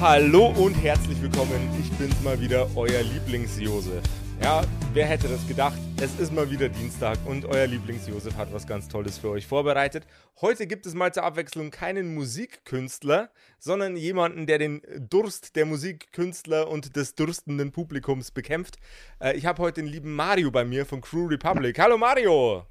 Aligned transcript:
Hallo 0.00 0.46
und 0.56 0.72
herzlich 0.76 1.20
willkommen. 1.20 1.68
Ich 1.78 1.92
bin's 1.98 2.18
mal 2.22 2.40
wieder, 2.40 2.66
euer 2.74 3.02
Lieblings-Josef. 3.02 4.02
Ja, 4.42 4.62
wer 4.94 5.04
hätte 5.04 5.28
das 5.28 5.46
gedacht? 5.46 5.76
Es 6.00 6.18
ist 6.18 6.32
mal 6.32 6.50
wieder 6.50 6.70
Dienstag 6.70 7.18
und 7.26 7.44
euer 7.44 7.66
Lieblings-Josef 7.66 8.34
hat 8.34 8.50
was 8.50 8.66
ganz 8.66 8.88
Tolles 8.88 9.18
für 9.18 9.28
euch 9.28 9.46
vorbereitet. 9.46 10.06
Heute 10.40 10.66
gibt 10.66 10.86
es 10.86 10.94
mal 10.94 11.12
zur 11.12 11.24
Abwechslung 11.24 11.70
keinen 11.70 12.14
Musikkünstler, 12.14 13.28
sondern 13.58 13.94
jemanden, 13.94 14.46
der 14.46 14.56
den 14.56 14.80
Durst 14.98 15.54
der 15.54 15.66
Musikkünstler 15.66 16.68
und 16.68 16.96
des 16.96 17.14
durstenden 17.14 17.70
Publikums 17.70 18.30
bekämpft. 18.30 18.78
Äh, 19.20 19.36
ich 19.36 19.44
habe 19.44 19.62
heute 19.62 19.82
den 19.82 19.86
lieben 19.86 20.16
Mario 20.16 20.50
bei 20.50 20.64
mir 20.64 20.86
von 20.86 21.02
Crew 21.02 21.26
Republic. 21.26 21.78
Hallo 21.78 21.98
Mario! 21.98 22.64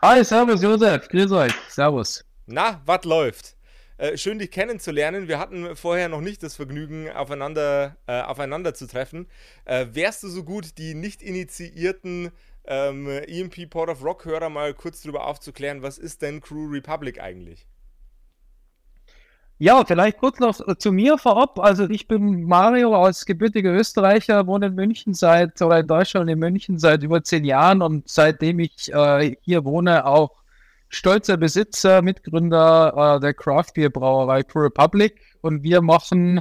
Hi, 0.00 0.24
servus 0.24 0.62
Josef, 0.62 1.08
grüß 1.08 1.32
euch, 1.32 1.52
servus. 1.68 2.24
Na, 2.46 2.80
was 2.86 3.02
läuft? 3.02 3.55
Äh, 3.98 4.18
schön, 4.18 4.38
dich 4.38 4.50
kennenzulernen. 4.50 5.26
Wir 5.26 5.38
hatten 5.38 5.74
vorher 5.74 6.10
noch 6.10 6.20
nicht 6.20 6.42
das 6.42 6.54
Vergnügen, 6.54 7.10
aufeinander, 7.10 7.96
äh, 8.06 8.20
aufeinander 8.20 8.74
zu 8.74 8.86
treffen. 8.86 9.26
Äh, 9.64 9.86
wärst 9.92 10.22
du 10.22 10.28
so 10.28 10.44
gut, 10.44 10.76
die 10.76 10.94
nicht 10.94 11.22
initiierten 11.22 12.30
ähm, 12.66 13.08
EMP 13.08 13.70
Port 13.70 13.88
of 13.88 14.04
Rock-Hörer 14.04 14.50
mal 14.50 14.74
kurz 14.74 15.00
darüber 15.00 15.26
aufzuklären, 15.26 15.82
was 15.82 15.96
ist 15.96 16.20
denn 16.20 16.42
Crew 16.42 16.68
Republic 16.68 17.20
eigentlich? 17.20 17.66
Ja, 19.58 19.82
vielleicht 19.86 20.18
kurz 20.18 20.38
noch 20.40 20.60
zu 20.76 20.92
mir 20.92 21.16
vorab. 21.16 21.58
Also 21.58 21.88
ich 21.88 22.06
bin 22.06 22.42
Mario 22.42 22.94
als 22.94 23.24
gebürtiger 23.24 23.72
Österreicher, 23.72 24.46
wohne 24.46 24.66
in 24.66 24.74
München 24.74 25.14
seit, 25.14 25.62
oder 25.62 25.80
in 25.80 25.86
Deutschland 25.86 26.28
in 26.28 26.38
München 26.38 26.78
seit 26.78 27.02
über 27.02 27.24
zehn 27.24 27.46
Jahren 27.46 27.80
und 27.80 28.06
seitdem 28.06 28.58
ich 28.58 28.92
äh, 28.92 29.36
hier 29.40 29.64
wohne, 29.64 30.04
auch 30.04 30.42
stolzer 30.88 31.36
Besitzer, 31.36 32.02
Mitgründer 32.02 33.16
äh, 33.16 33.20
der 33.20 33.34
Craft 33.34 33.72
Beer 33.74 33.90
Brauerei 33.90 34.42
Crew 34.42 34.60
Republic 34.60 35.20
und 35.40 35.62
wir 35.62 35.82
machen 35.82 36.40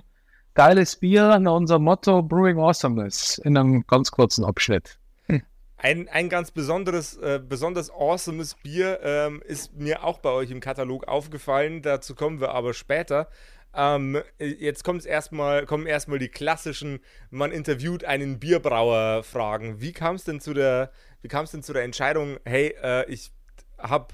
geiles 0.54 0.96
Bier 0.96 1.38
nach 1.40 1.54
unserem 1.54 1.84
Motto 1.84 2.22
Brewing 2.24 2.58
Awesomeness 2.58 3.40
in 3.40 3.58
einem 3.58 3.86
ganz 3.88 4.12
kurzen 4.12 4.46
Abschnitt. 4.46 4.98
Hm. 5.28 5.44
Ein, 5.78 6.08
ein 6.10 6.30
ganz 6.30 6.52
besonderes, 6.52 7.18
äh, 7.18 7.40
besonders 7.46 7.92
awesomes 7.92 8.56
Bier 8.56 9.00
ähm, 9.04 9.42
ist 9.46 9.74
mir 9.76 10.04
auch 10.04 10.20
bei 10.20 10.30
euch 10.30 10.52
im 10.52 10.62
Katalog 10.62 11.08
aufgefallen. 11.08 11.82
Dazu 11.82 12.16
kommen 12.16 12.40
wir 12.40 12.52
aber 12.52 12.74
später. 12.74 13.28
Ähm, 13.76 14.22
jetzt 14.40 14.86
erstmal, 15.06 15.66
kommen 15.66 15.86
erstmal 15.86 16.18
die 16.18 16.30
klassischen, 16.30 17.00
man 17.30 17.52
interviewt 17.52 18.06
einen 18.06 18.40
Bierbrauer 18.40 19.24
Fragen. 19.24 19.82
Wie 19.82 19.92
kam 19.92 20.16
es 20.16 20.24
denn 20.24 20.40
zu 20.40 20.54
der, 20.54 20.92
denn 21.52 21.62
zu 21.62 21.74
der 21.74 21.84
Entscheidung, 21.84 22.38
hey, 22.46 22.74
äh, 22.82 23.12
ich 23.12 23.34
habe 23.78 24.08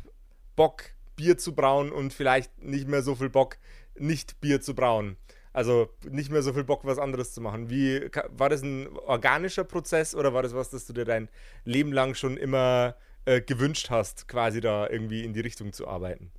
Bock, 0.56 0.84
Bier 1.16 1.38
zu 1.38 1.54
brauen 1.54 1.92
und 1.92 2.14
vielleicht 2.14 2.64
nicht 2.64 2.88
mehr 2.88 3.04
so 3.04 3.16
viel 3.16 3.30
Bock, 3.30 3.58
nicht 3.96 4.40
Bier 4.42 4.62
zu 4.62 4.74
brauen. 4.74 5.18
Also 5.54 5.90
nicht 6.10 6.32
mehr 6.32 6.42
so 6.42 6.54
viel 6.54 6.64
Bock, 6.64 6.86
was 6.86 6.98
anderes 6.98 7.34
zu 7.34 7.42
machen. 7.42 7.70
Wie 7.70 8.10
war 8.30 8.50
das 8.50 8.62
ein 8.62 8.88
organischer 9.06 9.66
Prozess 9.66 10.16
oder 10.16 10.34
war 10.34 10.44
das 10.44 10.56
was, 10.56 10.70
das 10.70 10.88
du 10.88 10.94
dir 10.94 11.06
dein 11.06 11.28
Leben 11.66 11.92
lang 11.92 12.16
schon 12.16 12.38
immer 12.38 12.96
äh, 13.26 13.42
gewünscht 13.42 13.90
hast, 13.90 14.28
quasi 14.28 14.62
da 14.62 14.90
irgendwie 14.90 15.26
in 15.26 15.34
die 15.34 15.42
Richtung 15.42 15.74
zu 15.74 15.88
arbeiten? 15.88 16.32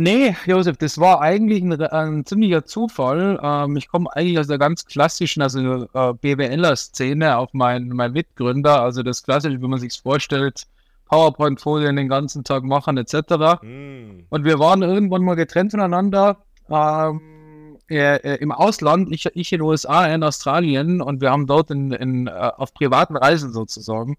Nee, 0.00 0.36
Josef, 0.46 0.76
das 0.76 0.98
war 0.98 1.20
eigentlich 1.20 1.60
ein, 1.60 1.72
ein 1.72 2.24
ziemlicher 2.24 2.64
Zufall. 2.64 3.40
Ähm, 3.42 3.76
ich 3.76 3.88
komme 3.88 4.14
eigentlich 4.14 4.38
aus 4.38 4.46
der 4.46 4.58
ganz 4.58 4.84
klassischen, 4.84 5.42
also 5.42 5.88
äh, 5.92 6.12
BWLer-Szene, 6.12 7.36
auch 7.36 7.52
mein, 7.52 7.88
mein 7.88 8.12
Mitgründer, 8.12 8.80
also 8.80 9.02
das 9.02 9.24
Klassische, 9.24 9.60
wie 9.60 9.66
man 9.66 9.80
sich 9.80 10.00
vorstellt, 10.00 10.68
PowerPoint-Folien 11.08 11.96
den 11.96 12.08
ganzen 12.08 12.44
Tag 12.44 12.64
machen, 12.64 12.96
etc. 12.96 13.62
Mm. 13.62 14.26
Und 14.28 14.44
wir 14.44 14.58
waren 14.58 14.82
irgendwann 14.82 15.22
mal 15.22 15.34
getrennt 15.34 15.72
voneinander. 15.72 16.44
Ähm, 16.70 17.20
äh, 17.88 18.36
im 18.36 18.52
Ausland, 18.52 19.12
ich, 19.12 19.26
ich 19.34 19.52
in 19.52 19.58
den 19.58 19.66
USA, 19.66 20.06
in 20.06 20.22
Australien 20.22 21.00
und 21.00 21.20
wir 21.20 21.30
haben 21.30 21.46
dort 21.46 21.70
in, 21.70 21.92
in, 21.92 22.26
äh, 22.26 22.30
auf 22.30 22.74
privaten 22.74 23.16
Reisen 23.16 23.52
sozusagen 23.52 24.16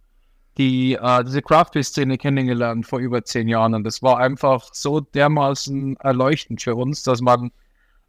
die, 0.58 0.96
äh, 0.96 1.24
diese 1.24 1.42
Craft-Szene 1.42 2.18
kennengelernt 2.18 2.86
vor 2.86 3.00
über 3.00 3.24
zehn 3.24 3.48
Jahren 3.48 3.76
und 3.76 3.84
das 3.84 4.02
war 4.02 4.18
einfach 4.18 4.70
so 4.74 5.00
dermaßen 5.00 5.98
erleuchtend 5.98 6.62
für 6.62 6.76
uns, 6.76 7.04
dass 7.04 7.22
man 7.22 7.52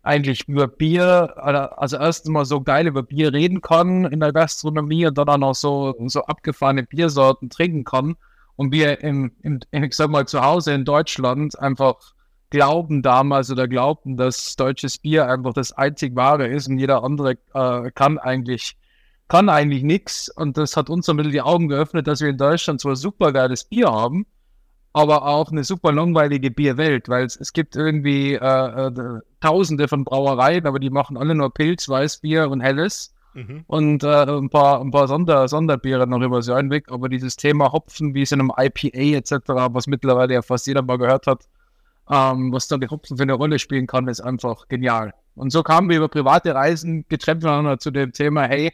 eigentlich 0.02 0.48
über 0.48 0.66
Bier, 0.66 1.34
also 1.36 1.98
erstens 1.98 2.30
mal 2.30 2.46
so 2.46 2.62
geil 2.62 2.86
über 2.86 3.02
Bier 3.02 3.34
reden 3.34 3.60
kann 3.60 4.06
in 4.06 4.20
der 4.20 4.32
Gastronomie 4.32 5.06
und 5.06 5.18
dann 5.18 5.28
auch 5.28 5.36
noch 5.36 5.54
so, 5.54 5.94
so 6.06 6.22
abgefahrene 6.22 6.84
Biersorten 6.84 7.50
trinken 7.50 7.84
kann 7.84 8.16
und 8.60 8.72
wir 8.72 9.00
im, 9.00 9.32
im, 9.40 9.60
ich 9.70 9.94
sag 9.94 10.10
mal, 10.10 10.28
zu 10.28 10.42
Hause 10.42 10.74
in 10.74 10.84
Deutschland 10.84 11.58
einfach 11.58 12.12
glauben 12.50 13.00
damals 13.00 13.50
oder 13.50 13.66
glaubten, 13.66 14.18
dass 14.18 14.54
deutsches 14.54 14.98
Bier 14.98 15.26
einfach 15.28 15.54
das 15.54 15.72
einzig 15.72 16.14
wahre 16.14 16.46
ist 16.46 16.68
und 16.68 16.76
jeder 16.76 17.02
andere 17.02 17.38
äh, 17.54 17.90
kann 17.92 18.18
eigentlich 18.18 18.76
kann 19.28 19.48
eigentlich 19.48 19.82
nichts. 19.82 20.28
Und 20.28 20.58
das 20.58 20.76
hat 20.76 20.90
uns 20.90 21.08
ein 21.08 21.16
bisschen 21.16 21.32
die 21.32 21.40
Augen 21.40 21.68
geöffnet, 21.68 22.06
dass 22.06 22.20
wir 22.20 22.28
in 22.28 22.36
Deutschland 22.36 22.82
zwar 22.82 22.96
super 22.96 23.32
geiles 23.32 23.64
Bier 23.64 23.86
haben, 23.86 24.26
aber 24.92 25.24
auch 25.24 25.50
eine 25.50 25.64
super 25.64 25.90
langweilige 25.90 26.50
Bierwelt, 26.50 27.08
weil 27.08 27.24
es, 27.24 27.36
es 27.36 27.54
gibt 27.54 27.76
irgendwie 27.76 28.34
äh, 28.34 28.86
äh, 28.88 29.20
tausende 29.40 29.88
von 29.88 30.04
Brauereien, 30.04 30.66
aber 30.66 30.80
die 30.80 30.90
machen 30.90 31.16
alle 31.16 31.34
nur 31.34 31.54
Pilz, 31.54 31.88
Weißbier 31.88 32.50
und 32.50 32.60
Helles. 32.60 33.14
Mhm. 33.34 33.64
Und 33.66 34.02
äh, 34.02 34.24
ein 34.24 34.50
paar, 34.50 34.80
ein 34.80 34.90
paar 34.90 35.08
Sonder, 35.08 35.46
Sonderbiere 35.48 36.06
noch 36.06 36.20
über 36.20 36.42
so 36.42 36.52
einen 36.52 36.70
Weg. 36.70 36.90
Aber 36.90 37.08
dieses 37.08 37.36
Thema 37.36 37.72
Hopfen, 37.72 38.14
wie 38.14 38.22
es 38.22 38.32
in 38.32 38.40
einem 38.40 38.52
IPA 38.56 39.18
etc., 39.18 39.32
was 39.72 39.86
mittlerweile 39.86 40.34
ja 40.34 40.42
fast 40.42 40.66
jeder 40.66 40.82
mal 40.82 40.98
gehört 40.98 41.26
hat, 41.26 41.46
ähm, 42.10 42.52
was 42.52 42.68
da 42.68 42.76
die 42.76 42.88
Hopfen 42.88 43.16
für 43.16 43.22
eine 43.22 43.34
Rolle 43.34 43.58
spielen 43.58 43.86
kann, 43.86 44.08
ist 44.08 44.20
einfach 44.20 44.68
genial. 44.68 45.14
Und 45.36 45.50
so 45.50 45.62
kamen 45.62 45.88
wir 45.88 45.98
über 45.98 46.08
private 46.08 46.54
Reisen 46.54 47.04
getrennt 47.08 47.42
voneinander 47.42 47.78
zu 47.78 47.90
dem 47.90 48.12
Thema, 48.12 48.42
hey, 48.42 48.72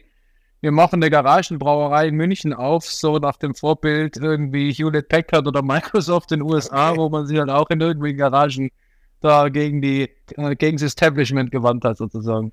wir 0.61 0.71
machen 0.71 0.95
eine 0.95 1.11
Garagenbrauerei 1.11 2.07
in 2.07 2.15
München 2.15 2.51
auf, 2.51 2.85
so 2.85 3.19
nach 3.19 3.37
dem 3.37 3.53
Vorbild 3.53 4.17
irgendwie 4.17 4.73
Hewlett 4.73 5.07
Packard 5.07 5.47
oder 5.47 5.61
Microsoft 5.61 6.31
in 6.31 6.39
den 6.39 6.51
USA, 6.51 6.91
okay. 6.91 6.99
wo 6.99 7.09
man 7.09 7.27
sich 7.27 7.37
halt 7.37 7.51
auch 7.51 7.69
in 7.69 7.79
irgendwelchen 7.79 8.17
Garagen 8.17 8.71
da 9.21 9.49
gegen 9.49 9.81
die, 9.81 10.09
äh, 10.35 10.55
gegen 10.55 10.77
das 10.77 10.83
Establishment 10.83 11.51
gewandt 11.51 11.85
hat, 11.85 11.97
sozusagen. 11.97 12.51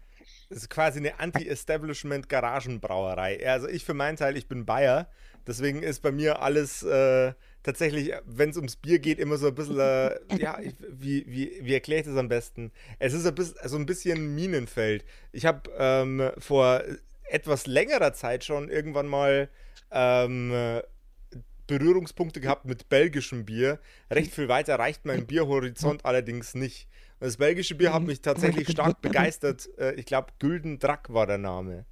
Das 0.48 0.58
ist 0.58 0.70
quasi 0.70 0.98
eine 0.98 1.18
Anti-Establishment-Garagenbrauerei. 1.18 3.48
Also 3.48 3.68
ich 3.68 3.84
für 3.84 3.94
meinen 3.94 4.16
Teil, 4.16 4.36
ich 4.36 4.48
bin 4.48 4.66
Bayer, 4.66 5.08
deswegen 5.46 5.82
ist 5.82 6.02
bei 6.02 6.12
mir 6.12 6.42
alles 6.42 6.82
äh, 6.82 7.32
tatsächlich, 7.62 8.12
wenn 8.26 8.50
es 8.50 8.56
ums 8.56 8.76
Bier 8.76 8.98
geht, 8.98 9.18
immer 9.18 9.36
so 9.36 9.48
ein 9.48 9.54
bisschen, 9.54 9.80
äh, 9.80 10.18
ja, 10.38 10.58
ich, 10.60 10.74
wie, 10.88 11.24
wie, 11.26 11.60
wie 11.62 11.74
erkläre 11.74 12.00
ich 12.00 12.06
das 12.06 12.16
am 12.16 12.28
besten? 12.28 12.72
Es 12.98 13.12
ist 13.12 13.26
ein 13.26 13.34
bisschen, 13.34 13.56
so 13.64 13.76
ein 13.76 13.86
bisschen 13.86 14.34
Minenfeld. 14.34 15.04
Ich 15.32 15.46
habe 15.46 15.70
ähm, 15.78 16.30
vor 16.38 16.82
etwas 17.30 17.66
längerer 17.66 18.12
Zeit 18.12 18.44
schon 18.44 18.68
irgendwann 18.68 19.08
mal 19.08 19.48
ähm, 19.90 20.52
Berührungspunkte 21.66 22.40
gehabt 22.40 22.66
mit 22.66 22.88
belgischem 22.88 23.44
Bier. 23.44 23.78
Recht 24.10 24.30
viel 24.34 24.48
weiter 24.48 24.78
reicht 24.78 25.04
mein 25.04 25.26
Bierhorizont 25.26 26.04
allerdings 26.04 26.54
nicht. 26.54 26.88
Das 27.24 27.38
belgische 27.38 27.74
Bier 27.74 27.94
hat 27.94 28.02
mich 28.02 28.20
tatsächlich 28.20 28.68
stark 28.68 29.00
begeistert. 29.00 29.70
Äh, 29.78 29.94
ich 29.94 30.04
glaube, 30.04 30.26
Gülden 30.38 30.78
Drack 30.78 31.10
war 31.10 31.26
der 31.26 31.38
Name. 31.38 31.86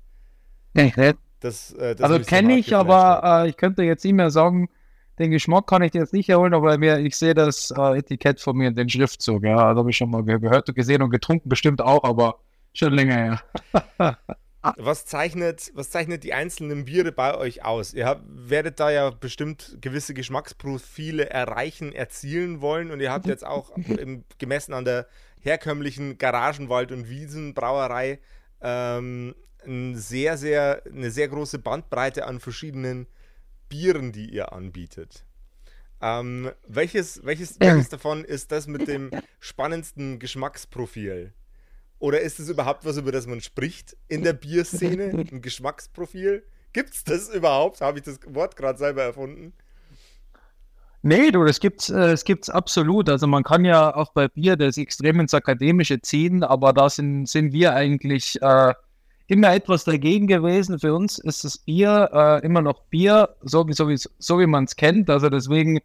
Das, 1.40 1.73
äh, 1.73 1.96
das 1.96 2.11
also 2.11 2.23
kenne 2.23 2.58
ich, 2.58 2.76
aber 2.76 3.23
äh, 3.44 3.49
ich 3.49 3.56
könnte 3.56 3.82
jetzt 3.82 4.05
nicht 4.05 4.12
mehr 4.12 4.31
sagen, 4.31 4.69
den 5.19 5.31
Geschmack 5.31 5.67
kann 5.67 5.81
ich 5.81 5.93
dir 5.93 6.02
jetzt 6.02 6.12
nicht 6.12 6.29
erholen, 6.29 6.52
aber 6.52 6.76
mir, 6.76 6.99
ich 6.99 7.17
sehe 7.17 7.32
das 7.32 7.70
äh, 7.70 7.96
Etikett 7.96 8.43
von 8.43 8.58
mir, 8.58 8.73
den 8.73 8.90
Schriftzug. 8.90 9.43
Ja, 9.43 9.70
das 9.70 9.79
habe 9.79 9.88
ich 9.88 9.96
schon 9.96 10.11
mal 10.11 10.23
gehört 10.23 10.69
und 10.69 10.75
gesehen 10.75 11.00
und 11.00 11.08
getrunken, 11.08 11.49
bestimmt 11.49 11.81
auch, 11.81 12.05
aber 12.05 12.38
schon 12.75 12.93
länger 12.93 13.40
her. 13.73 14.19
was, 14.76 15.04
zeichnet, 15.04 15.72
was 15.74 15.90
zeichnet 15.90 16.24
die 16.24 16.32
einzelnen 16.32 16.84
Biere 16.84 17.12
bei 17.12 17.36
euch 17.36 17.64
aus? 17.64 17.94
Ihr 17.94 18.06
habt, 18.06 18.22
werdet 18.26 18.80
da 18.80 18.90
ja 18.90 19.10
bestimmt 19.10 19.78
gewisse 19.80 20.14
Geschmacksprofile 20.14 21.28
erreichen, 21.30 21.92
erzielen 21.92 22.60
wollen 22.60 22.90
und 22.90 23.00
ihr 23.00 23.12
habt 23.12 23.26
jetzt 23.26 23.44
auch 23.44 23.76
im, 23.76 24.24
gemessen 24.38 24.72
an 24.72 24.84
der 24.84 25.06
herkömmlichen 25.40 26.18
Garagenwald- 26.18 26.92
und 26.92 27.08
Wiesenbrauerei 27.08 28.20
ähm, 28.60 29.34
ein 29.64 29.96
sehr, 29.96 30.36
sehr, 30.36 30.82
eine 30.86 31.10
sehr 31.10 31.28
große 31.28 31.58
Bandbreite 31.58 32.26
an 32.26 32.40
verschiedenen 32.40 33.06
Bieren, 33.68 34.12
die 34.12 34.30
ihr 34.30 34.52
anbietet. 34.52 35.24
Ähm, 36.00 36.50
welches, 36.66 37.24
welches, 37.24 37.58
welches 37.60 37.88
davon 37.88 38.24
ist 38.24 38.52
das 38.52 38.66
mit 38.66 38.88
dem 38.88 39.10
spannendsten 39.40 40.18
Geschmacksprofil? 40.18 41.32
Oder 42.02 42.20
ist 42.20 42.40
es 42.40 42.49
überhaupt 42.49 42.84
was, 42.84 42.96
über 42.96 43.12
das 43.12 43.28
man 43.28 43.40
spricht 43.40 43.96
in 44.08 44.25
der 44.25 44.32
Bierszene? 44.32 45.04
Ein 45.32 45.40
Geschmacksprofil? 45.40 46.43
Gibt 46.72 46.94
es 46.94 47.04
das 47.04 47.28
überhaupt? 47.28 47.81
Habe 47.81 47.99
ich 47.99 48.04
das 48.04 48.19
Wort 48.26 48.56
gerade 48.56 48.76
selber 48.76 49.02
erfunden? 49.04 49.52
Nee, 51.02 51.31
du, 51.31 51.44
das 51.44 51.60
gibt's, 51.60 51.90
äh, 51.90 52.10
das 52.10 52.25
gibt's 52.25 52.50
absolut. 52.50 53.08
Also 53.08 53.28
man 53.28 53.44
kann 53.44 53.64
ja 53.64 53.94
auch 53.94 54.12
bei 54.14 54.26
Bier 54.26 54.56
das 54.56 54.78
extrem 54.78 55.20
ins 55.20 55.32
Akademische 55.32 56.00
ziehen, 56.00 56.43
aber 56.43 56.72
da 56.72 56.90
sind, 56.90 57.28
sind 57.28 57.52
wir 57.52 57.72
eigentlich 57.76 58.43
äh, 58.43 58.75
immer 59.28 59.55
etwas 59.55 59.84
dagegen 59.84 60.26
gewesen. 60.26 60.81
Für 60.81 60.96
uns 60.96 61.20
ist 61.20 61.44
das 61.44 61.56
Bier 61.56 62.10
äh, 62.12 62.44
immer 62.44 62.62
noch 62.62 62.82
Bier, 62.87 63.28
so 63.43 63.69
wie, 63.69 63.75
so 63.75 63.88
wie, 63.88 63.96
so 63.96 64.40
wie 64.40 64.46
man 64.46 64.64
es 64.64 64.75
kennt. 64.75 65.08
Also 65.08 65.31
deswegen 65.31 65.78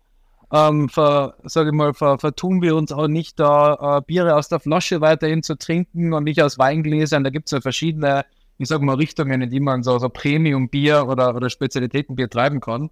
ähm, 0.52 0.88
ver, 0.88 1.36
sage 1.44 1.70
ich 1.70 1.76
mal, 1.76 1.94
ver, 1.94 2.20
vertun 2.20 2.62
wir 2.62 2.76
uns 2.76 2.92
auch 2.92 3.08
nicht 3.08 3.40
da, 3.40 3.98
äh, 3.98 4.02
Biere 4.06 4.36
aus 4.36 4.48
der 4.48 4.60
Flasche 4.60 5.02
weiterhin 5.02 5.44
zu 5.44 5.58
trinken 5.58 6.14
und 6.14 6.24
nicht 6.24 6.42
aus 6.42 6.58
Weingläsern. 6.58 7.24
Da 7.24 7.30
gibt 7.30 7.48
es 7.48 7.52
ja 7.52 7.62
verschiedene, 7.62 8.26
ich 8.58 8.68
sage 8.70 8.86
mal, 8.86 8.96
Richtungen, 8.96 9.42
in 9.42 9.50
die 9.50 9.60
man 9.60 9.84
so, 9.84 10.00
so 10.00 10.10
Premium-Bier 10.10 11.06
oder, 11.08 11.36
oder 11.36 11.50
Spezialitätenbier 11.50 12.30
treiben 12.30 12.62
kann. 12.62 12.90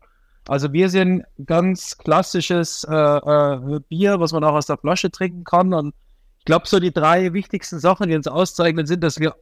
Also 0.48 0.74
wir 0.74 0.90
sind 0.90 1.24
ganz 1.46 1.98
klassisches 1.98 2.84
äh, 2.84 2.94
äh, 2.94 3.80
Bier, 3.90 4.20
was 4.20 4.32
man 4.32 4.44
auch 4.44 4.54
aus 4.54 4.68
der 4.68 4.78
Flasche 4.78 5.10
trinken 5.10 5.44
kann. 5.44 5.74
Und 5.74 5.96
ich 6.40 6.46
glaube, 6.46 6.68
so 6.68 6.80
die 6.80 6.94
drei 6.94 7.34
wichtigsten 7.34 7.80
Sachen, 7.80 8.10
die 8.10 8.16
uns 8.16 8.28
auszeichnen, 8.28 8.86
sind, 8.86 9.04
dass 9.04 9.20
wir 9.20 9.34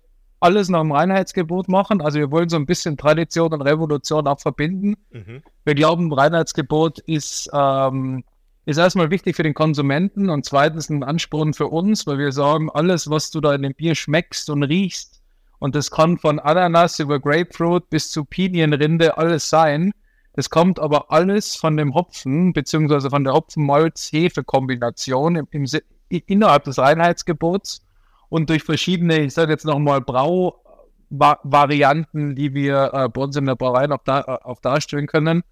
alles 0.44 0.70
nach 0.70 0.82
dem 0.82 0.92
Reinheitsgebot 0.92 1.70
machen. 1.70 2.02
Also 2.02 2.20
wir 2.20 2.32
wollen 2.32 2.50
so 2.50 2.58
ein 2.58 2.66
bisschen 2.66 2.98
Tradition 2.98 3.54
und 3.54 3.62
Revolution 3.62 4.28
auch 4.28 4.40
verbinden. 4.40 4.96
Mhm. 5.12 5.42
Wir 5.64 5.76
glauben, 5.76 6.14
Reinheitsgebot 6.14 7.00
ist, 7.00 7.50
ähm, 7.54 8.24
ist 8.66 8.78
erstmal 8.78 9.10
wichtig 9.10 9.36
für 9.36 9.44
den 9.44 9.54
Konsumenten 9.54 10.30
und 10.30 10.46
zweitens 10.46 10.90
ein 10.90 11.04
Ansporn 11.04 11.54
für 11.54 11.68
uns, 11.68 12.06
weil 12.08 12.18
wir 12.18 12.32
sagen, 12.32 12.70
alles, 12.70 13.10
was 13.10 13.32
du 13.32 13.42
da 13.42 13.56
in 13.56 13.64
dem 13.64 13.74
Bier 13.74 13.96
schmeckst 13.96 14.50
und 14.50 14.64
riechst, 14.64 15.24
und 15.64 15.74
das 15.76 15.92
kann 15.92 16.18
von 16.18 16.40
Ananas 16.40 17.00
über 17.00 17.22
Grapefruit 17.22 17.90
bis 17.90 18.12
zu 18.12 18.26
Pinienrinde 18.26 19.18
alles 19.18 19.50
sein. 19.50 19.94
Das 20.34 20.50
kommt 20.50 20.78
aber 20.78 21.10
alles 21.10 21.56
von 21.56 21.78
dem 21.78 21.94
Hopfen, 21.94 22.52
beziehungsweise 22.52 23.10
von 23.10 23.24
der 23.24 23.32
Hopfen-Malz-Hefe-Kombination 23.32 25.38
im, 25.38 25.48
im, 25.52 25.66
innerhalb 26.10 26.66
des 26.66 26.80
Reinheitsgebots 26.80 27.86
und 28.34 28.50
durch 28.50 28.64
verschiedene, 28.64 29.20
ich 29.20 29.36
sage 29.36 29.52
jetzt 29.52 29.64
nochmal, 29.64 30.02
Brauvarianten, 30.02 32.34
die 32.34 32.56
wir 32.56 32.90
äh, 32.92 33.08
bei 33.08 33.22
uns 33.22 33.36
in 33.36 33.46
der 33.46 33.56
Brauerei 33.56 33.86
noch 33.86 34.04
da, 34.04 34.22
äh, 34.22 34.40
auch 34.44 34.60
darstellen 34.60 35.06
können. 35.06 35.44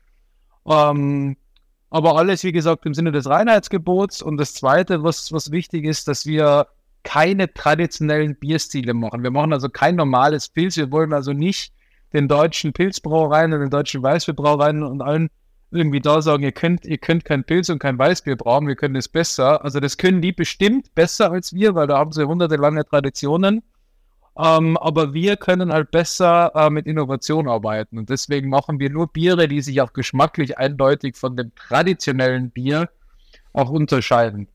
Ähm, 0.66 1.38
aber 1.92 2.18
alles, 2.18 2.44
wie 2.44 2.52
gesagt, 2.52 2.88
im 2.88 2.96
Sinne 2.96 3.12
des 3.12 3.30
Reinheitsgebots. 3.30 4.24
Und 4.24 4.38
das 4.38 4.56
Zweite, 4.56 5.04
was, 5.04 5.32
was 5.32 5.52
wichtig 5.52 5.86
ist, 5.86 6.08
dass 6.08 6.26
wir 6.26 6.70
keine 7.04 7.54
traditionellen 7.54 8.36
Bierstile 8.36 8.96
machen. 8.96 9.22
Wir 9.22 9.30
machen 9.30 9.54
also 9.54 9.70
kein 9.70 9.96
normales 9.96 10.50
Pilz. 10.50 10.76
Wir 10.76 10.92
wollen 10.92 11.14
also 11.14 11.34
nicht 11.34 11.76
den 12.14 12.28
deutschen 12.28 12.74
Pilzbrauereien 12.74 13.54
und 13.54 13.60
den 13.60 13.70
deutschen 13.70 14.02
Weißbierbrauereien 14.02 14.82
und 14.82 15.04
allen 15.04 15.30
irgendwie 15.72 16.02
da 16.02 16.22
sagen, 16.22 16.44
ihr 16.44 16.52
könnt, 16.52 16.86
ihr 16.86 16.98
könnt 16.98 17.26
kein 17.26 17.44
Pilz 17.44 17.70
und 17.70 17.80
kein 17.80 17.98
Weißbier 17.98 18.36
brauen, 18.36 18.68
wir 18.68 18.76
können 18.76 18.96
es 18.96 19.08
besser. 19.08 19.64
Also 19.64 19.80
das 19.80 19.98
können 19.98 20.22
die 20.22 20.32
bestimmt 20.34 20.94
besser 20.96 21.32
als 21.32 21.54
wir, 21.54 21.76
weil 21.76 21.88
da 21.88 21.98
haben 21.98 22.12
sie 22.12 22.28
hundertelange 22.28 22.86
Traditionen. 22.86 23.64
Ähm, 24.38 24.78
aber 24.78 25.14
wir 25.14 25.36
können 25.38 25.74
halt 25.74 25.92
besser 25.92 26.52
äh, 26.56 26.70
mit 26.70 26.88
Innovation 26.88 27.48
arbeiten. 27.50 27.98
Und 27.98 28.10
deswegen 28.10 28.50
machen 28.50 28.80
wir 28.80 28.90
nur 28.90 29.08
Biere, 29.08 29.48
die 29.48 29.62
sich 29.62 29.82
auch 29.82 29.94
geschmacklich 29.94 30.58
eindeutig 30.58 31.18
von 31.18 31.36
dem 31.36 31.54
traditionellen 31.56 32.50
Bier 32.50 32.90
auch 33.54 33.70
unterscheiden. 33.70 34.48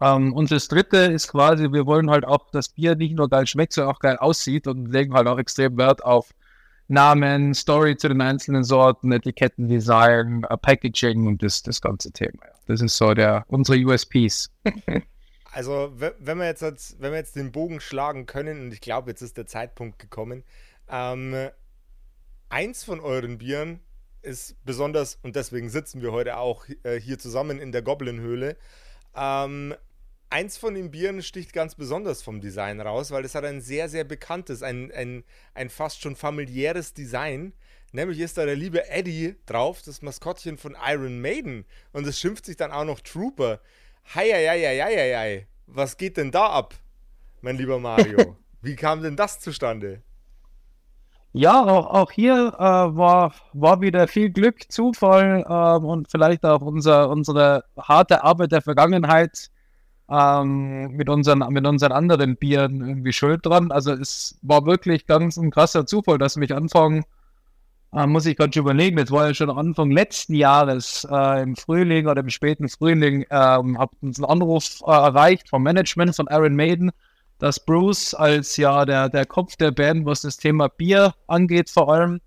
Ähm, 0.00 0.32
und 0.34 0.50
das 0.50 0.68
dritte 0.68 0.98
ist 0.98 1.28
quasi, 1.28 1.72
wir 1.72 1.86
wollen 1.86 2.10
halt 2.10 2.24
auch, 2.24 2.50
dass 2.50 2.68
Bier 2.68 2.96
nicht 2.96 3.16
nur 3.16 3.28
geil 3.28 3.46
schmeckt, 3.46 3.72
sondern 3.72 3.94
auch 3.94 4.00
geil 4.00 4.18
aussieht 4.18 4.66
und 4.66 4.86
legen 4.92 5.14
halt 5.14 5.26
auch 5.26 5.38
extrem 5.38 5.76
Wert 5.78 6.04
auf 6.04 6.34
Namen, 6.88 7.54
Story 7.54 7.96
zu 7.96 8.08
den 8.08 8.20
einzelnen 8.20 8.64
Sorten, 8.64 9.12
Etikettendesign, 9.12 10.44
uh, 10.50 10.56
Packaging 10.56 11.26
und 11.26 11.42
das, 11.42 11.62
das 11.62 11.80
ganze 11.80 12.10
Thema. 12.10 12.42
Das 12.66 12.80
ist 12.80 12.96
so 12.96 13.14
der, 13.14 13.44
unsere 13.48 13.78
USPs. 13.78 14.50
also, 15.52 15.92
wenn 15.94 16.38
wir, 16.38 16.46
jetzt, 16.46 16.62
wenn 17.00 17.12
wir 17.12 17.18
jetzt 17.18 17.36
den 17.36 17.52
Bogen 17.52 17.80
schlagen 17.80 18.26
können, 18.26 18.62
und 18.62 18.72
ich 18.72 18.80
glaube, 18.80 19.10
jetzt 19.10 19.22
ist 19.22 19.36
der 19.36 19.46
Zeitpunkt 19.46 19.98
gekommen, 19.98 20.44
ähm, 20.88 21.50
eins 22.48 22.84
von 22.84 23.00
euren 23.00 23.38
Bieren 23.38 23.80
ist 24.22 24.56
besonders, 24.64 25.18
und 25.22 25.36
deswegen 25.36 25.68
sitzen 25.68 26.00
wir 26.00 26.12
heute 26.12 26.38
auch 26.38 26.64
äh, 26.82 26.98
hier 26.98 27.18
zusammen 27.18 27.58
in 27.58 27.70
der 27.70 27.82
Goblin-Höhle, 27.82 28.56
ähm, 29.14 29.74
eins 30.30 30.58
von 30.58 30.74
den 30.74 30.90
Bieren 30.90 31.22
sticht 31.22 31.52
ganz 31.52 31.74
besonders 31.74 32.22
vom 32.22 32.40
Design 32.40 32.80
raus, 32.80 33.10
weil 33.10 33.24
es 33.24 33.34
hat 33.34 33.44
ein 33.44 33.60
sehr, 33.60 33.88
sehr 33.88 34.04
bekanntes, 34.04 34.62
ein, 34.62 34.92
ein, 34.92 35.24
ein 35.54 35.70
fast 35.70 36.02
schon 36.02 36.16
familiäres 36.16 36.94
Design. 36.94 37.52
Nämlich 37.92 38.20
ist 38.20 38.36
da 38.36 38.44
der 38.44 38.56
liebe 38.56 38.88
Eddie 38.90 39.36
drauf, 39.46 39.80
das 39.82 40.02
Maskottchen 40.02 40.58
von 40.58 40.76
Iron 40.86 41.20
Maiden. 41.20 41.64
Und 41.92 42.06
es 42.06 42.20
schimpft 42.20 42.44
sich 42.44 42.56
dann 42.56 42.72
auch 42.72 42.84
noch 42.84 43.00
Trooper. 43.00 43.60
Heieieiei, 44.14 45.46
was 45.66 45.96
geht 45.96 46.16
denn 46.16 46.30
da 46.30 46.46
ab, 46.46 46.74
mein 47.40 47.56
lieber 47.56 47.78
Mario? 47.78 48.36
Wie 48.62 48.76
kam 48.76 49.02
denn 49.02 49.16
das 49.16 49.40
zustande? 49.40 50.02
Ja, 51.32 51.62
auch, 51.62 51.86
auch 51.86 52.10
hier 52.10 52.54
äh, 52.54 52.60
war, 52.60 53.34
war 53.52 53.80
wieder 53.80 54.08
viel 54.08 54.30
Glück, 54.30 54.70
Zufall 54.72 55.44
äh, 55.46 55.86
und 55.86 56.10
vielleicht 56.10 56.44
auch 56.44 56.62
unser, 56.62 57.10
unsere 57.10 57.64
harte 57.78 58.24
Arbeit 58.24 58.52
der 58.52 58.62
Vergangenheit 58.62 59.50
ähm, 60.10 60.96
mit, 60.96 61.08
unseren, 61.08 61.40
mit 61.52 61.66
unseren 61.66 61.92
anderen 61.92 62.36
Bieren 62.36 62.80
irgendwie 62.86 63.12
schuld 63.12 63.44
dran. 63.44 63.70
Also 63.70 63.92
es 63.92 64.38
war 64.42 64.64
wirklich 64.64 65.06
ganz 65.06 65.36
ein 65.36 65.50
krasser 65.50 65.86
Zufall, 65.86 66.18
dass 66.18 66.36
mich 66.36 66.54
Anfang, 66.54 67.04
äh, 67.92 68.06
muss 68.06 68.26
ich 68.26 68.36
gerade 68.36 68.52
schon 68.52 68.62
überlegen, 68.62 68.96
das 68.96 69.10
war 69.10 69.28
ja 69.28 69.34
schon 69.34 69.50
Anfang 69.50 69.90
letzten 69.90 70.34
Jahres 70.34 71.06
äh, 71.10 71.42
im 71.42 71.56
Frühling 71.56 72.06
oder 72.06 72.20
im 72.20 72.30
späten 72.30 72.68
Frühling, 72.68 73.26
ähm, 73.30 73.78
hat 73.78 73.90
uns 74.00 74.18
ein 74.18 74.24
Anruf 74.24 74.80
äh, 74.86 74.90
erreicht 74.90 75.48
vom 75.48 75.62
Management 75.62 76.16
von 76.16 76.28
Iron 76.30 76.56
Maiden, 76.56 76.90
dass 77.38 77.64
Bruce 77.64 78.14
als 78.14 78.56
ja 78.56 78.84
der, 78.84 79.08
der 79.10 79.26
Kopf 79.26 79.56
der 79.56 79.70
Band, 79.72 80.06
was 80.06 80.22
das 80.22 80.38
Thema 80.38 80.68
Bier 80.68 81.14
angeht, 81.26 81.70
vor 81.70 81.92
allem, 81.92 82.20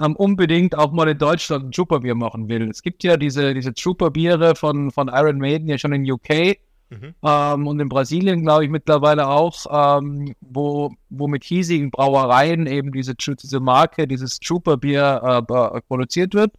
ähm, 0.00 0.14
unbedingt 0.14 0.76
auch 0.76 0.92
mal 0.92 1.08
in 1.08 1.18
Deutschland 1.18 1.64
ein 1.64 1.72
Trooper-Bier 1.72 2.14
machen 2.14 2.48
will. 2.48 2.68
Es 2.70 2.82
gibt 2.82 3.02
ja 3.02 3.16
diese, 3.16 3.54
diese 3.54 3.74
Trooper-Biere 3.74 4.54
von, 4.54 4.90
von 4.90 5.08
Iron 5.08 5.38
Maiden 5.38 5.68
ja 5.68 5.78
schon 5.78 5.92
in 5.92 6.10
UK 6.10 6.58
Mhm. 6.90 7.14
Ähm, 7.22 7.66
und 7.66 7.80
in 7.80 7.88
Brasilien, 7.88 8.42
glaube 8.42 8.64
ich, 8.64 8.70
mittlerweile 8.70 9.26
auch, 9.28 9.98
ähm, 9.98 10.34
wo, 10.40 10.92
wo 11.10 11.26
mit 11.26 11.44
hiesigen 11.44 11.90
Brauereien 11.90 12.66
eben 12.66 12.92
diese, 12.92 13.14
diese 13.14 13.60
Marke, 13.60 14.06
dieses 14.06 14.38
Trooper-Bier 14.38 15.44
äh, 15.48 15.80
produziert 15.82 16.34
wird. 16.34 16.52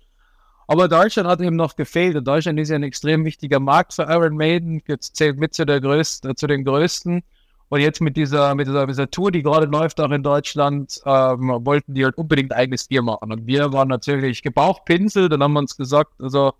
Aber 0.68 0.90
Deutschland 0.90 1.30
hat 1.30 1.40
eben 1.40 1.56
noch 1.56 1.78
gefehlt. 1.78 2.18
Und 2.18 2.28
Deutschland 2.28 2.60
ist 2.60 2.70
ja 2.70 2.76
ein 2.76 2.84
extrem 2.84 3.24
wichtiger 3.24 3.60
Markt 3.60 3.94
für 3.94 4.04
Iron 4.04 4.36
Maiden. 4.36 4.82
Jetzt 4.86 5.16
zählt 5.16 5.38
mit 5.38 5.54
zu, 5.54 5.66
der 5.66 5.80
größten, 5.80 6.36
zu 6.36 6.46
den 6.46 6.66
größten. 6.66 7.24
Und 7.70 7.80
jetzt 7.80 8.02
mit 8.02 8.18
dieser, 8.18 8.54
mit 8.56 8.68
dieser, 8.68 8.86
dieser 8.86 9.10
Tour, 9.10 9.32
die 9.32 9.44
gerade 9.44 9.66
läuft, 9.66 10.00
auch 10.00 10.12
in 10.12 10.24
Deutschland, 10.24 11.02
ähm, 11.06 11.50
wollten 11.66 11.94
die 11.94 12.04
halt 12.04 12.18
unbedingt 12.18 12.54
eigenes 12.54 12.88
Bier 12.88 13.02
machen. 13.02 13.32
Und 13.32 13.48
wir 13.48 13.72
waren 13.72 13.88
natürlich 13.88 14.42
gebauchpinselt 14.42 15.34
und 15.34 15.42
haben 15.42 15.56
uns 15.56 15.76
gesagt, 15.76 16.12
also 16.20 16.54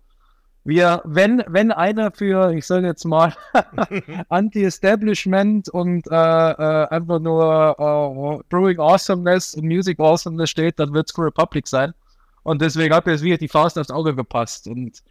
wir, 0.68 1.00
wenn, 1.06 1.42
wenn 1.46 1.72
einer 1.72 2.10
für, 2.12 2.52
ich 2.52 2.66
sage 2.66 2.86
jetzt 2.86 3.06
mal, 3.06 3.34
Anti-Establishment 4.28 5.70
und 5.70 6.06
äh, 6.08 6.14
äh, 6.14 6.88
einfach 6.88 7.20
nur 7.20 7.74
äh, 7.78 8.44
Brewing 8.50 8.78
Awesomeness 8.78 9.54
und 9.54 9.64
Music 9.64 9.98
Awesomeness 9.98 10.50
steht, 10.50 10.78
dann 10.78 10.92
wird 10.92 11.08
es 11.10 11.18
Republic 11.18 11.66
sein. 11.66 11.94
Und 12.42 12.60
deswegen 12.60 12.94
hat 12.94 13.06
es 13.06 13.22
wieder 13.22 13.38
die 13.38 13.48
Faust 13.48 13.78
aufs 13.78 13.90
Auge 13.90 14.14
gepasst. 14.14 14.68
Und 14.68 15.02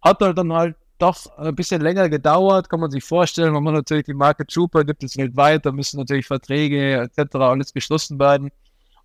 hat 0.00 0.20
halt 0.20 0.38
dann 0.38 0.52
halt 0.52 0.76
doch 1.00 1.26
ein 1.38 1.56
bisschen 1.56 1.82
länger 1.82 2.08
gedauert, 2.08 2.68
kann 2.68 2.78
man 2.78 2.92
sich 2.92 3.02
vorstellen. 3.02 3.52
Man 3.52 3.64
muss 3.64 3.72
natürlich 3.72 4.04
die 4.04 4.14
Marke 4.14 4.46
Trooper, 4.46 4.84
gibt 4.84 5.02
es 5.02 5.16
weltweit, 5.16 5.66
da 5.66 5.72
müssen 5.72 5.98
natürlich 5.98 6.28
Verträge 6.28 7.10
etc. 7.18 7.34
alles 7.34 7.74
geschlossen 7.74 8.20
werden. 8.20 8.50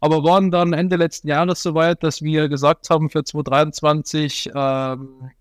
Aber 0.01 0.24
waren 0.24 0.51
dann 0.51 0.74
Ende 0.74 0.97
letzten 0.97 1.29
Jahres 1.29 1.63
soweit, 1.63 2.03
dass 2.03 2.21
wir 2.21 2.47
gesagt 2.47 2.91
haben, 2.91 3.09
für 3.09 3.24
2023 3.24 4.51
ähm, 4.53 5.31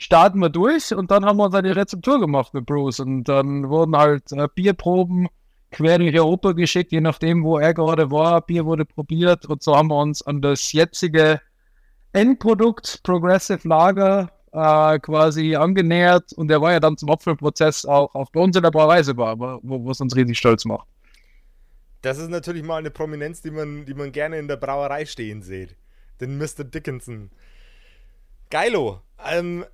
starten 0.00 0.38
wir 0.38 0.48
durch 0.48 0.94
und 0.94 1.10
dann 1.10 1.26
haben 1.26 1.36
wir 1.36 1.44
uns 1.44 1.54
eine 1.54 1.76
Rezeptur 1.76 2.18
gemacht 2.18 2.54
mit 2.54 2.64
Bruce 2.64 3.00
und 3.00 3.24
dann 3.24 3.68
wurden 3.68 3.96
halt 3.96 4.32
äh, 4.32 4.48
Bierproben 4.52 5.28
quer 5.70 5.98
durch 5.98 6.18
Europa 6.18 6.52
geschickt, 6.52 6.90
je 6.90 7.02
nachdem, 7.02 7.44
wo 7.44 7.58
er 7.58 7.74
gerade 7.74 8.10
war. 8.10 8.40
Bier 8.40 8.64
wurde 8.64 8.86
probiert 8.86 9.44
und 9.46 9.62
so 9.62 9.76
haben 9.76 9.88
wir 9.88 10.00
uns 10.00 10.22
an 10.22 10.40
das 10.40 10.72
jetzige 10.72 11.40
Endprodukt 12.12 13.00
Progressive 13.02 13.68
Lager 13.68 14.32
äh, 14.52 14.98
quasi 15.00 15.54
angenähert 15.54 16.32
und 16.32 16.48
der 16.48 16.62
war 16.62 16.72
ja 16.72 16.80
dann 16.80 16.96
zum 16.96 17.10
Apfelprozess 17.10 17.84
auch, 17.84 18.14
auch 18.14 18.30
bei 18.30 18.40
uns 18.40 18.56
in 18.56 18.62
der 18.62 18.70
Brauerei 18.70 19.06
war, 19.16 19.38
wo, 19.38 19.90
es 19.90 20.00
uns 20.00 20.16
riesig 20.16 20.38
stolz 20.38 20.64
macht. 20.64 20.88
Das 22.00 22.16
ist 22.16 22.30
natürlich 22.30 22.62
mal 22.62 22.78
eine 22.78 22.90
Prominenz, 22.90 23.42
die 23.42 23.50
man, 23.50 23.84
die 23.84 23.94
man 23.94 24.12
gerne 24.12 24.38
in 24.38 24.48
der 24.48 24.56
Brauerei 24.56 25.04
stehen 25.04 25.42
sieht. 25.42 25.76
Den 26.22 26.38
Mr. 26.38 26.64
Dickinson. 26.64 27.30
Geilo. 28.48 29.02
Ähm, 29.22 29.66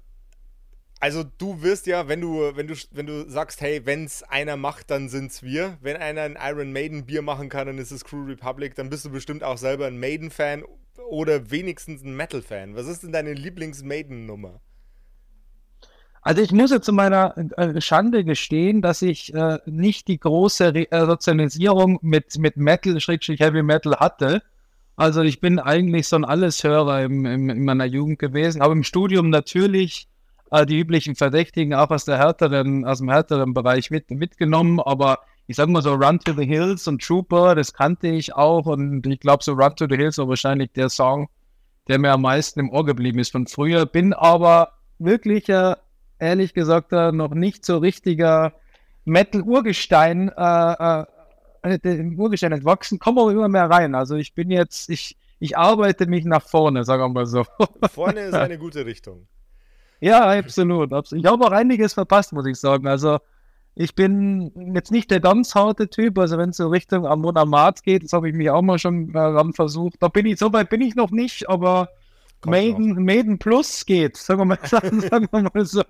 Also 0.98 1.24
du 1.24 1.62
wirst 1.62 1.86
ja, 1.86 2.08
wenn 2.08 2.20
du, 2.20 2.56
wenn 2.56 2.66
du, 2.66 2.74
wenn 2.92 3.06
du 3.06 3.28
sagst, 3.28 3.60
hey, 3.60 3.84
wenn 3.84 4.04
es 4.04 4.22
einer 4.22 4.56
macht, 4.56 4.90
dann 4.90 5.08
sind's 5.08 5.42
wir. 5.42 5.76
Wenn 5.82 5.96
einer 5.96 6.22
ein 6.22 6.38
Iron 6.40 6.72
Maiden 6.72 7.04
Bier 7.04 7.22
machen 7.22 7.48
kann, 7.48 7.66
dann 7.66 7.78
ist 7.78 7.90
es 7.90 8.04
Crew 8.04 8.24
Republic. 8.24 8.74
Dann 8.76 8.88
bist 8.88 9.04
du 9.04 9.10
bestimmt 9.10 9.44
auch 9.44 9.58
selber 9.58 9.86
ein 9.86 10.00
Maiden-Fan 10.00 10.64
oder 11.10 11.50
wenigstens 11.50 12.02
ein 12.02 12.16
Metal-Fan. 12.16 12.76
Was 12.76 12.86
ist 12.86 13.02
denn 13.02 13.12
deine 13.12 13.34
Lieblings-Maiden-Nummer? 13.34 14.60
Also 16.22 16.42
ich 16.42 16.50
muss 16.50 16.72
jetzt 16.72 16.86
zu 16.86 16.92
meiner 16.92 17.36
äh, 17.56 17.80
Schande 17.80 18.24
gestehen, 18.24 18.82
dass 18.82 19.00
ich 19.00 19.32
äh, 19.32 19.58
nicht 19.66 20.08
die 20.08 20.18
große 20.18 20.74
Re 20.74 20.90
äh, 20.90 21.06
Sozialisierung 21.06 22.00
mit, 22.02 22.36
mit 22.38 22.56
Metal, 22.56 22.98
Schrägstrich 23.00 23.38
Heavy 23.38 23.62
Metal 23.62 23.94
hatte. 24.00 24.42
Also 24.96 25.22
ich 25.22 25.40
bin 25.40 25.60
eigentlich 25.60 26.08
so 26.08 26.16
ein 26.16 26.24
Alleshörer 26.24 27.04
im, 27.04 27.26
im, 27.26 27.50
in 27.50 27.64
meiner 27.64 27.84
Jugend 27.84 28.18
gewesen, 28.18 28.60
aber 28.60 28.72
im 28.72 28.82
Studium 28.82 29.30
natürlich 29.30 30.08
die 30.68 30.78
üblichen 30.78 31.16
Verdächtigen 31.16 31.74
auch 31.74 31.90
aus 31.90 32.04
der 32.04 32.18
härteren, 32.18 32.84
aus 32.84 32.98
dem 32.98 33.10
härteren 33.10 33.52
Bereich 33.52 33.90
mit, 33.90 34.10
mitgenommen, 34.10 34.80
aber 34.80 35.20
ich 35.48 35.56
sag 35.56 35.68
mal 35.68 35.82
so 35.82 35.94
Run 35.94 36.18
to 36.20 36.32
the 36.32 36.44
Hills 36.44 36.86
und 36.88 37.02
Trooper, 37.02 37.54
das 37.54 37.72
kannte 37.72 38.08
ich 38.08 38.34
auch 38.34 38.66
und 38.66 39.06
ich 39.06 39.20
glaube 39.20 39.44
so 39.44 39.52
Run 39.52 39.76
to 39.76 39.86
the 39.88 39.96
Hills 39.96 40.18
war 40.18 40.28
wahrscheinlich 40.28 40.72
der 40.72 40.88
Song, 40.88 41.28
der 41.88 41.98
mir 41.98 42.12
am 42.12 42.22
meisten 42.22 42.60
im 42.60 42.70
Ohr 42.70 42.84
geblieben 42.84 43.18
ist 43.18 43.32
von 43.32 43.46
früher, 43.46 43.86
bin 43.86 44.12
aber 44.12 44.72
wirklicher 44.98 45.78
ehrlich 46.18 46.54
gesagt 46.54 46.92
äh, 46.92 47.12
noch 47.12 47.34
nicht 47.34 47.64
so 47.64 47.78
richtiger 47.78 48.52
Metal-Urgestein, 49.04 50.30
äh, 50.36 51.04
äh, 51.62 52.14
Urgestein 52.16 52.52
entwachsen, 52.52 52.98
komme 52.98 53.20
aber 53.20 53.32
immer 53.32 53.48
mehr 53.48 53.70
rein. 53.70 53.94
Also 53.94 54.16
ich 54.16 54.34
bin 54.34 54.50
jetzt, 54.50 54.88
ich, 54.90 55.16
ich 55.38 55.56
arbeite 55.56 56.06
mich 56.06 56.24
nach 56.24 56.42
vorne, 56.42 56.84
sagen 56.84 57.02
wir 57.02 57.08
mal 57.08 57.26
so. 57.26 57.44
Vorne 57.92 58.20
ist 58.20 58.34
eine 58.34 58.58
gute 58.58 58.86
Richtung. 58.86 59.28
Ja, 60.00 60.38
absolut. 60.38 60.92
absolut. 60.92 61.24
Ich 61.24 61.30
habe 61.30 61.44
auch 61.44 61.52
einiges 61.52 61.94
verpasst, 61.94 62.32
muss 62.32 62.46
ich 62.46 62.58
sagen. 62.58 62.86
Also 62.86 63.18
ich 63.74 63.94
bin 63.94 64.74
jetzt 64.74 64.90
nicht 64.90 65.10
der 65.10 65.20
ganz 65.20 65.54
harte 65.54 65.88
Typ, 65.88 66.18
also 66.18 66.38
wenn 66.38 66.50
es 66.50 66.56
so 66.56 66.68
Richtung 66.68 67.06
Amonamat 67.06 67.82
geht, 67.82 68.04
das 68.04 68.12
habe 68.14 68.28
ich 68.28 68.34
mich 68.34 68.48
auch 68.50 68.62
mal 68.62 68.78
schon 68.78 69.14
äh, 69.14 69.52
versucht. 69.52 69.96
Da 70.00 70.08
bin 70.08 70.24
ich, 70.26 70.38
so 70.38 70.52
weit 70.52 70.70
bin 70.70 70.80
ich 70.80 70.94
noch 70.94 71.10
nicht, 71.10 71.48
aber 71.48 71.90
Maiden, 72.44 73.04
Maiden 73.04 73.38
Plus 73.38 73.84
geht, 73.84 74.16
sagen 74.16 74.40
wir 74.40 74.44
mal, 74.46 74.58
sagen, 74.64 75.00
sagen 75.00 75.28
wir 75.30 75.42
mal 75.42 75.64
so. 75.66 75.84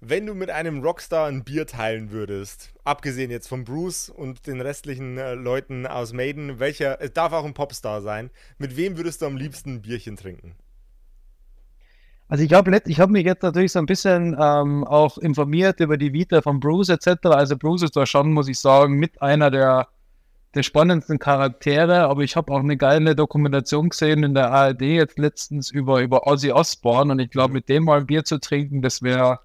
Wenn 0.00 0.26
du 0.26 0.34
mit 0.34 0.50
einem 0.50 0.82
Rockstar 0.82 1.28
ein 1.28 1.44
Bier 1.44 1.66
teilen 1.66 2.10
würdest, 2.10 2.74
abgesehen 2.84 3.30
jetzt 3.30 3.48
von 3.48 3.64
Bruce 3.64 4.10
und 4.10 4.46
den 4.46 4.60
restlichen 4.60 5.16
äh, 5.16 5.32
Leuten 5.32 5.86
aus 5.86 6.12
Maiden, 6.12 6.58
welcher, 6.58 7.00
es 7.00 7.14
darf 7.14 7.32
auch 7.32 7.46
ein 7.46 7.54
Popstar 7.54 8.02
sein, 8.02 8.30
mit 8.58 8.76
wem 8.76 8.98
würdest 8.98 9.22
du 9.22 9.26
am 9.26 9.38
liebsten 9.38 9.76
ein 9.76 9.82
Bierchen 9.82 10.16
trinken? 10.16 10.56
Also 12.28 12.42
ich 12.42 12.52
habe 12.52 12.80
ich 12.86 13.00
hab 13.00 13.10
mich 13.10 13.24
jetzt 13.24 13.42
natürlich 13.42 13.72
so 13.72 13.78
ein 13.78 13.86
bisschen 13.86 14.36
ähm, 14.40 14.84
auch 14.84 15.18
informiert 15.18 15.80
über 15.80 15.96
die 15.96 16.12
Vita 16.12 16.40
von 16.42 16.58
Bruce 16.58 16.88
etc. 16.88 17.26
Also 17.26 17.56
Bruce 17.56 17.82
ist 17.82 17.96
da 17.96 18.06
schon, 18.06 18.32
muss 18.32 18.48
ich 18.48 18.58
sagen, 18.58 18.94
mit 18.94 19.20
einer 19.20 19.50
der 19.50 19.88
der 20.54 20.62
spannendsten 20.62 21.18
Charaktere, 21.18 22.04
aber 22.04 22.22
ich 22.22 22.36
habe 22.36 22.52
auch 22.52 22.60
eine 22.60 22.76
geile 22.76 23.16
Dokumentation 23.16 23.88
gesehen 23.88 24.22
in 24.22 24.34
der 24.34 24.52
ARD 24.52 24.82
jetzt 24.82 25.18
letztens 25.18 25.70
über, 25.70 26.00
über 26.00 26.26
Ozzy 26.26 26.52
Osbourne 26.52 27.12
und 27.12 27.18
ich 27.18 27.30
glaube, 27.30 27.52
mit 27.52 27.68
dem 27.68 27.84
mal 27.84 28.00
ein 28.00 28.06
Bier 28.06 28.24
zu 28.24 28.38
trinken, 28.38 28.80
das 28.80 29.02
wäre 29.02 29.40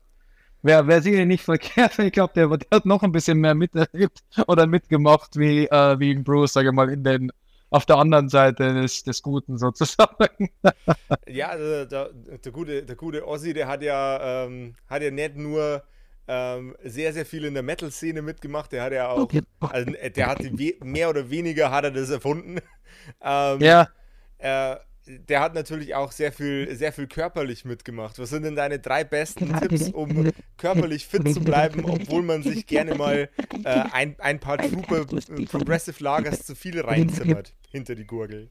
wäre 0.62 0.88
wär 0.88 1.02
sicher 1.02 1.26
nicht 1.26 1.44
verkehrt. 1.46 1.98
Ich 2.00 2.12
glaube, 2.12 2.34
der, 2.36 2.48
der, 2.48 2.68
hat 2.72 2.86
noch 2.86 3.04
ein 3.04 3.12
bisschen 3.12 3.40
mehr 3.40 3.56
miterlebt 3.56 4.20
oder 4.48 4.68
mitgemacht 4.68 5.38
wie, 5.38 5.66
äh, 5.66 6.00
wie 6.00 6.16
Bruce, 6.16 6.54
sage 6.54 6.70
ich 6.70 6.76
mal, 6.76 6.90
in 6.90 7.04
den 7.04 7.32
auf 7.70 7.86
der 7.86 7.98
anderen 7.98 8.30
Seite 8.30 8.74
des, 8.74 9.04
des 9.04 9.22
Guten 9.22 9.58
sozusagen. 9.58 10.50
ja, 11.28 11.56
der, 11.56 11.86
der, 11.86 12.10
der, 12.14 12.52
gute, 12.52 12.84
der 12.84 12.96
gute 12.96 13.28
Ozzy, 13.28 13.54
der 13.54 13.68
hat 13.68 13.82
ja, 13.82 14.46
ähm, 14.46 14.76
hat 14.88 15.02
ja 15.02 15.12
nicht 15.12 15.36
nur 15.36 15.84
ähm, 16.28 16.76
sehr, 16.84 17.14
sehr 17.14 17.26
viel 17.26 17.46
in 17.46 17.54
der 17.54 17.64
Metal-Szene 17.64 18.22
mitgemacht. 18.22 18.72
Der 18.72 18.84
hat 18.84 18.94
ja 18.94 19.10
auch, 19.10 19.30
also, 19.60 19.94
äh, 19.94 20.12
der 20.12 20.28
hat 20.28 20.40
mehr 20.84 21.10
oder 21.10 21.30
weniger 21.30 21.72
hat 21.72 21.84
er 21.86 21.92
das 21.92 22.10
erfunden. 22.10 22.60
Ähm, 23.22 23.62
ja. 23.62 23.88
Äh, 24.38 24.78
der 25.28 25.42
hat 25.42 25.56
natürlich 25.56 25.96
auch 25.96 26.12
sehr 26.12 26.32
viel, 26.32 26.74
sehr 26.76 26.94
viel 26.94 27.08
körperlich 27.08 27.66
mitgemacht. 27.66 28.20
Was 28.20 28.30
sind 28.30 28.44
denn 28.44 28.56
deine 28.56 28.80
drei 28.80 29.04
besten 29.04 29.58
Tipps, 29.60 29.90
um 29.90 30.32
körperlich 30.58 31.08
fit 31.08 31.34
zu 31.34 31.42
bleiben, 31.42 31.84
obwohl 31.86 32.22
man 32.22 32.44
sich 32.44 32.68
gerne 32.68 32.96
mal 32.96 33.30
äh, 33.64 33.84
ein, 33.92 34.16
ein 34.20 34.40
paar 34.40 34.58
Trooper 34.58 35.06
Progressive 35.06 36.04
Lagers 36.04 36.46
zu 36.46 36.56
viel 36.56 36.80
reinzimmert 36.80 37.54
hinter 37.72 37.96
die 37.96 38.06
Gurgel? 38.06 38.50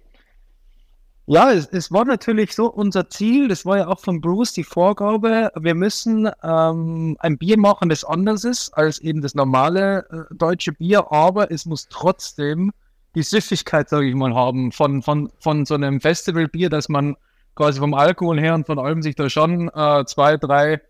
Ja, 1.27 1.53
es, 1.53 1.67
es, 1.67 1.93
war 1.93 2.07
natürlich 2.07 2.55
so 2.55 2.73
unser 2.73 3.11
Ziel, 3.11 3.49
das 3.49 3.67
war 3.67 3.77
ja 3.77 3.89
auch 3.89 4.01
von 4.01 4.23
Bruce 4.23 4.55
die 4.55 4.65
Vorgabe, 4.65 5.53
wir 5.55 5.75
müssen 5.75 6.27
ähm, 6.43 7.19
ein 7.21 7.37
Bier 7.37 7.59
machen, 7.59 7.91
das 7.91 8.03
anders 8.03 8.45
ist 8.45 8.71
als 8.71 8.99
eben 9.01 9.21
das 9.21 9.35
normale 9.35 10.07
äh, 10.11 10.35
deutsche 10.35 10.73
Bier, 10.73 11.13
aber 11.13 11.51
es 11.51 11.67
muss 11.67 11.87
trotzdem 11.91 12.73
die 13.19 13.25
Süffigkeit, 13.25 13.89
sage 13.89 14.07
ich 14.07 14.15
mal, 14.15 14.33
haben 14.33 14.71
von, 14.71 15.03
von, 15.03 15.31
von 15.41 15.67
so 15.67 15.75
einem 15.75 16.01
Festivalbier, 16.01 16.71
dass 16.71 16.89
man 16.89 17.17
quasi 17.57 17.81
vom 17.81 17.93
Alkohol 17.93 18.39
her 18.39 18.55
und 18.55 18.65
von 18.65 18.79
allem 18.79 19.03
sich 19.03 19.17
da 19.17 19.29
schon 19.29 19.69
äh, 19.75 20.05
zwei, 20.07 20.37
drei, 20.37 20.81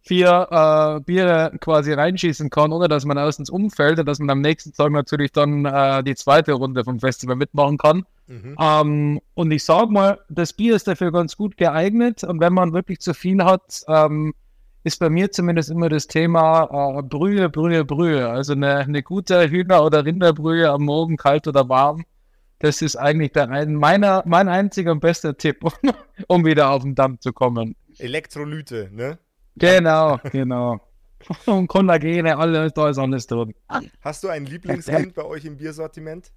vier 0.00 0.48
äh, 0.50 1.00
Biere 1.04 1.52
quasi 1.60 1.92
reinschießen 1.92 2.50
kann, 2.50 2.72
ohne 2.72 2.88
dass 2.88 3.04
man 3.04 3.16
erstens 3.16 3.48
umfällt 3.48 4.00
und 4.00 4.06
dass 4.06 4.18
man 4.18 4.28
am 4.30 4.40
nächsten 4.40 4.72
Tag 4.72 4.90
natürlich 4.90 5.30
dann 5.30 5.66
äh, 5.66 6.02
die 6.02 6.16
zweite 6.16 6.54
Runde 6.54 6.82
vom 6.82 6.98
Festival 6.98 7.36
mitmachen 7.36 7.78
kann. 7.78 8.04
Mhm. 8.26 8.56
Ähm, 8.58 9.20
und 9.34 9.52
ich 9.52 9.62
sage 9.62 9.92
mal, 9.92 10.18
das 10.28 10.52
Bier 10.52 10.74
ist 10.74 10.88
dafür 10.88 11.12
ganz 11.12 11.36
gut 11.36 11.56
geeignet. 11.56 12.24
Und 12.24 12.40
wenn 12.40 12.54
man 12.54 12.72
wirklich 12.72 12.98
zu 12.98 13.14
viel 13.14 13.44
hat, 13.44 13.84
ähm, 13.86 14.34
ist 14.84 14.98
bei 14.98 15.10
mir 15.10 15.30
zumindest 15.30 15.70
immer 15.70 15.88
das 15.88 16.06
Thema 16.06 16.98
äh, 16.98 17.02
Brühe, 17.02 17.48
Brühe, 17.48 17.84
Brühe. 17.84 18.28
Also 18.28 18.52
eine, 18.52 18.76
eine 18.76 19.02
gute 19.02 19.48
Hühner- 19.50 19.84
oder 19.84 20.04
Rinderbrühe 20.04 20.70
am 20.70 20.84
Morgen, 20.84 21.16
kalt 21.16 21.46
oder 21.46 21.68
warm. 21.68 22.04
Das 22.60 22.82
ist 22.82 22.96
eigentlich 22.96 23.32
der 23.32 23.50
ein, 23.50 23.74
meiner, 23.74 24.22
mein 24.26 24.48
einziger 24.48 24.92
und 24.92 25.00
bester 25.00 25.36
Tipp, 25.36 25.64
um 26.26 26.44
wieder 26.44 26.70
auf 26.70 26.82
den 26.82 26.94
Damm 26.94 27.20
zu 27.20 27.32
kommen. 27.32 27.76
Elektrolyte, 27.98 28.90
ne? 28.92 29.18
Genau, 29.56 30.18
genau. 30.30 30.80
Und 31.46 31.66
Kollagene, 31.66 32.36
alles, 32.36 32.72
da 32.74 32.88
ist 32.88 32.98
alles 32.98 33.26
drin. 33.26 33.52
Hast 34.00 34.22
du 34.22 34.28
ein 34.28 34.46
Lieblingskind 34.46 35.14
bei 35.14 35.24
euch 35.24 35.44
im 35.44 35.56
Biersortiment? 35.56 36.30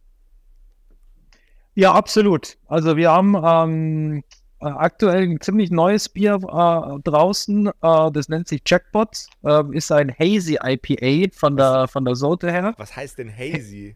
Ja, 1.76 1.94
absolut. 1.94 2.58
Also 2.68 2.98
wir 2.98 3.12
haben 3.12 3.36
ähm, 3.36 4.24
äh, 4.62 4.66
aktuell 4.66 5.24
ein 5.24 5.42
ziemlich 5.42 5.72
neues 5.72 6.08
Bier 6.08 6.36
äh, 6.36 7.00
draußen. 7.04 7.68
Äh, 7.68 8.12
das 8.12 8.30
nennt 8.30 8.48
sich 8.48 8.62
Jackpot. 8.66 9.26
Ähm, 9.44 9.74
ist 9.74 9.92
ein 9.92 10.14
Hazy 10.18 10.60
IPA 10.62 11.32
von 11.34 11.58
der, 11.58 11.88
von 11.88 12.06
der 12.06 12.16
Sorte 12.16 12.52
her. 12.52 12.74
Was 12.78 12.96
heißt 12.96 13.18
denn 13.18 13.36
Hazy? 13.36 13.96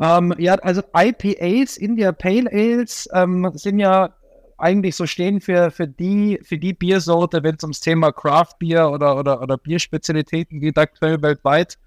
Ähm, 0.00 0.34
ja, 0.38 0.54
also 0.56 0.82
IPAs, 0.96 1.76
India 1.76 2.10
Pale 2.10 2.50
Ales, 2.52 3.08
ähm, 3.12 3.48
sind 3.54 3.78
ja 3.78 4.12
eigentlich 4.58 4.96
so 4.96 5.06
stehen 5.06 5.40
für, 5.40 5.70
für, 5.70 5.86
die, 5.86 6.40
für 6.42 6.58
die 6.58 6.72
Biersorte, 6.72 7.42
wenn 7.42 7.56
es 7.56 7.62
ums 7.62 7.80
Thema 7.80 8.12
Craft 8.12 8.58
Beer 8.58 8.90
oder, 8.90 9.16
oder, 9.16 9.40
oder 9.40 9.56
Bierspezialitäten 9.56 10.60
geht, 10.60 10.78
aktuell 10.78 11.22
weltweit. 11.22 11.78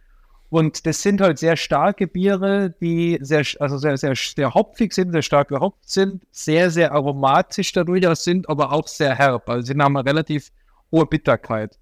Und 0.49 0.85
das 0.85 1.01
sind 1.01 1.19
halt 1.19 1.39
sehr 1.39 1.57
starke 1.57 2.07
Biere, 2.07 2.73
die 2.79 3.17
sehr, 3.21 3.43
also 3.59 3.77
sehr, 3.77 3.97
sehr, 3.97 4.15
sehr 4.15 4.53
hopfig 4.53 4.93
sind, 4.93 5.11
sehr 5.11 5.21
stark 5.21 5.49
gehopft 5.49 5.89
sind, 5.89 6.25
sehr, 6.31 6.71
sehr 6.71 6.93
aromatisch 6.93 7.73
dadurch 7.73 8.05
sind, 8.15 8.47
aber 8.47 8.71
auch 8.71 8.87
sehr 8.87 9.15
herb. 9.15 9.49
Also 9.49 9.73
sie 9.73 9.79
haben 9.79 9.97
eine 9.97 10.07
relativ 10.07 10.51
hohe 10.91 11.05
Bitterkeit. 11.05 11.77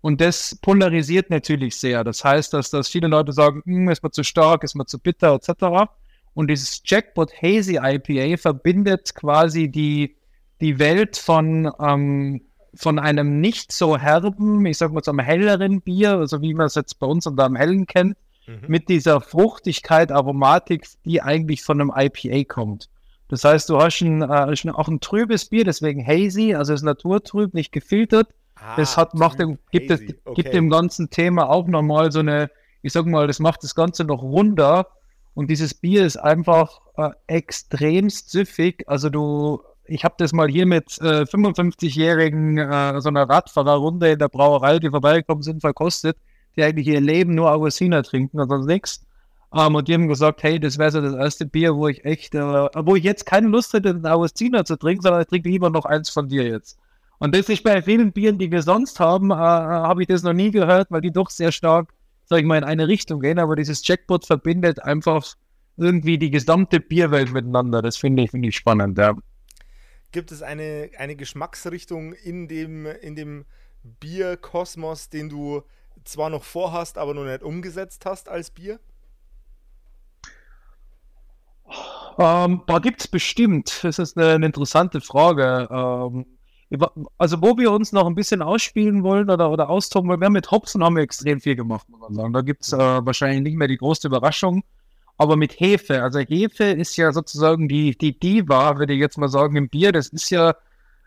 Und 0.00 0.20
das 0.20 0.56
polarisiert 0.62 1.30
natürlich 1.30 1.76
sehr. 1.76 2.04
Das 2.04 2.24
heißt, 2.24 2.54
dass, 2.54 2.70
dass 2.70 2.88
viele 2.88 3.08
Leute 3.08 3.32
sagen, 3.32 3.62
hm, 3.64 3.90
ist 3.90 4.02
man 4.02 4.12
zu 4.12 4.22
stark, 4.22 4.64
ist 4.64 4.76
man 4.76 4.86
zu 4.86 4.98
bitter, 4.98 5.34
etc. 5.34 5.90
Und 6.32 6.48
dieses 6.48 6.80
Jackpot 6.84 7.32
Hazy 7.42 7.78
IPA 7.82 8.36
verbindet 8.38 9.14
quasi 9.14 9.68
die, 9.68 10.16
die 10.60 10.78
Welt 10.78 11.16
von 11.18 11.70
ähm, 11.80 12.45
von 12.76 12.98
einem 12.98 13.40
nicht 13.40 13.72
so 13.72 13.96
herben, 13.98 14.64
ich 14.66 14.78
sag 14.78 14.92
mal 14.92 15.02
so 15.02 15.10
einem 15.10 15.20
helleren 15.20 15.80
Bier, 15.80 16.12
also 16.12 16.42
wie 16.42 16.54
man 16.54 16.66
es 16.66 16.74
jetzt 16.74 16.98
bei 16.98 17.06
uns 17.06 17.26
unter 17.26 17.44
einem 17.44 17.56
hellen 17.56 17.86
kennt, 17.86 18.16
mhm. 18.46 18.60
mit 18.66 18.88
dieser 18.88 19.20
Fruchtigkeit, 19.20 20.12
Aromatik, 20.12 20.86
die 21.04 21.22
eigentlich 21.22 21.62
von 21.62 21.80
einem 21.80 21.92
IPA 21.94 22.44
kommt. 22.44 22.88
Das 23.28 23.44
heißt, 23.44 23.68
du 23.68 23.78
hast 23.80 24.00
ein, 24.02 24.22
äh, 24.22 24.70
auch 24.70 24.88
ein 24.88 25.00
trübes 25.00 25.46
Bier, 25.46 25.64
deswegen 25.64 26.06
hazy, 26.06 26.54
also 26.54 26.72
ist 26.72 26.82
naturtrüb, 26.82 27.54
nicht 27.54 27.72
gefiltert. 27.72 28.28
Ah, 28.54 28.76
das 28.76 28.96
hat, 28.96 29.14
macht 29.14 29.40
dem, 29.40 29.58
gibt, 29.70 29.90
es, 29.90 30.00
okay. 30.00 30.42
gibt 30.42 30.54
dem 30.54 30.70
ganzen 30.70 31.10
Thema 31.10 31.48
auch 31.50 31.66
nochmal 31.66 32.12
so 32.12 32.20
eine, 32.20 32.50
ich 32.82 32.92
sag 32.92 33.06
mal, 33.06 33.26
das 33.26 33.40
macht 33.40 33.64
das 33.64 33.74
Ganze 33.74 34.04
noch 34.04 34.22
runder. 34.22 34.88
Und 35.34 35.50
dieses 35.50 35.74
Bier 35.74 36.06
ist 36.06 36.16
einfach 36.16 36.80
äh, 36.96 37.10
extremst 37.26 38.30
süffig. 38.30 38.84
Also 38.86 39.10
du 39.10 39.60
ich 39.88 40.04
habe 40.04 40.14
das 40.18 40.32
mal 40.32 40.48
hier 40.48 40.66
mit 40.66 40.98
äh, 41.00 41.22
55-jährigen 41.22 42.58
äh, 42.58 43.00
so 43.00 43.08
einer 43.08 43.28
Radfahrerrunde 43.28 44.12
in 44.12 44.18
der 44.18 44.28
Brauerei, 44.28 44.78
die 44.78 44.90
vorbeigekommen 44.90 45.42
sind, 45.42 45.60
verkostet, 45.60 46.16
die 46.56 46.62
eigentlich 46.62 46.86
ihr 46.86 47.00
Leben 47.00 47.34
nur 47.34 47.50
Augustiner 47.50 48.02
trinken 48.02 48.40
und 48.40 48.48
sonst 48.48 48.66
nichts. 48.66 49.06
Ähm, 49.54 49.74
und 49.74 49.88
die 49.88 49.94
haben 49.94 50.08
gesagt, 50.08 50.42
hey, 50.42 50.58
das 50.58 50.78
wäre 50.78 50.90
so 50.90 51.00
das 51.00 51.14
erste 51.14 51.46
Bier, 51.46 51.76
wo 51.76 51.88
ich 51.88 52.04
echt, 52.04 52.34
äh, 52.34 52.40
wo 52.40 52.96
ich 52.96 53.04
jetzt 53.04 53.26
keine 53.26 53.48
Lust 53.48 53.72
hätte, 53.72 53.90
einen 53.90 54.06
Augustiner 54.06 54.64
zu 54.64 54.76
trinken, 54.76 55.02
sondern 55.02 55.22
ich 55.22 55.28
trinke 55.28 55.48
lieber 55.48 55.70
noch 55.70 55.84
eins 55.84 56.10
von 56.10 56.28
dir 56.28 56.44
jetzt. 56.44 56.78
Und 57.18 57.34
das 57.34 57.48
ist 57.48 57.64
bei 57.64 57.80
vielen 57.80 58.12
Bieren, 58.12 58.38
die 58.38 58.50
wir 58.50 58.62
sonst 58.62 59.00
haben, 59.00 59.30
äh, 59.30 59.34
habe 59.34 60.02
ich 60.02 60.08
das 60.08 60.22
noch 60.22 60.34
nie 60.34 60.50
gehört, 60.50 60.90
weil 60.90 61.00
die 61.00 61.12
doch 61.12 61.30
sehr 61.30 61.52
stark, 61.52 61.94
sag 62.24 62.40
ich 62.40 62.44
mal, 62.44 62.58
in 62.58 62.64
eine 62.64 62.88
Richtung 62.88 63.20
gehen. 63.20 63.38
Aber 63.38 63.56
dieses 63.56 63.86
Jackpot 63.86 64.26
verbindet 64.26 64.82
einfach 64.82 65.34
irgendwie 65.78 66.18
die 66.18 66.30
gesamte 66.30 66.80
Bierwelt 66.80 67.32
miteinander. 67.32 67.82
Das 67.82 67.96
finde 67.96 68.24
ich, 68.24 68.30
finde 68.30 68.48
ich 68.48 68.56
spannend, 68.56 68.98
ja. 68.98 69.14
Gibt 70.12 70.32
es 70.32 70.42
eine, 70.42 70.90
eine 70.98 71.16
Geschmacksrichtung 71.16 72.12
in 72.12 72.48
dem, 72.48 72.86
in 72.86 73.14
dem 73.16 73.44
Bierkosmos, 73.82 75.08
den 75.08 75.28
du 75.28 75.62
zwar 76.04 76.30
noch 76.30 76.44
vorhast, 76.44 76.98
aber 76.98 77.14
noch 77.14 77.24
nicht 77.24 77.42
umgesetzt 77.42 78.06
hast 78.06 78.28
als 78.28 78.50
Bier? 78.50 78.80
Ähm, 82.18 82.62
da 82.66 82.78
gibt 82.78 83.00
es 83.00 83.08
bestimmt. 83.08 83.80
Das 83.82 83.98
ist 83.98 84.16
eine, 84.16 84.32
eine 84.34 84.46
interessante 84.46 85.00
Frage. 85.00 85.68
Ähm, 85.70 86.26
also 87.16 87.40
wo 87.42 87.56
wir 87.56 87.70
uns 87.70 87.92
noch 87.92 88.06
ein 88.06 88.14
bisschen 88.14 88.42
ausspielen 88.42 89.04
wollen 89.04 89.30
oder, 89.30 89.50
oder 89.50 89.70
austoben 89.70 90.08
wollen, 90.10 90.20
wir 90.20 90.26
haben 90.26 90.32
mit 90.32 90.50
Hopfen 90.50 90.82
haben 90.82 90.96
wir 90.96 91.02
extrem 91.02 91.40
viel 91.40 91.54
gemacht, 91.54 91.88
muss 91.88 92.00
man 92.00 92.14
sagen. 92.14 92.32
Da 92.32 92.40
gibt 92.40 92.62
es 92.64 92.72
äh, 92.72 92.78
wahrscheinlich 92.78 93.42
nicht 93.42 93.56
mehr 93.56 93.68
die 93.68 93.76
große 93.76 94.08
Überraschung. 94.08 94.64
Aber 95.18 95.36
mit 95.36 95.58
Hefe, 95.58 96.02
also 96.02 96.18
Hefe 96.18 96.64
ist 96.64 96.96
ja 96.96 97.12
sozusagen 97.12 97.68
die, 97.68 97.96
die 97.96 98.18
Diva, 98.18 98.78
würde 98.78 98.92
ich 98.92 99.00
jetzt 99.00 99.16
mal 99.16 99.28
sagen, 99.28 99.56
im 99.56 99.68
Bier. 99.68 99.92
Das 99.92 100.08
ist 100.08 100.30
ja, 100.30 100.50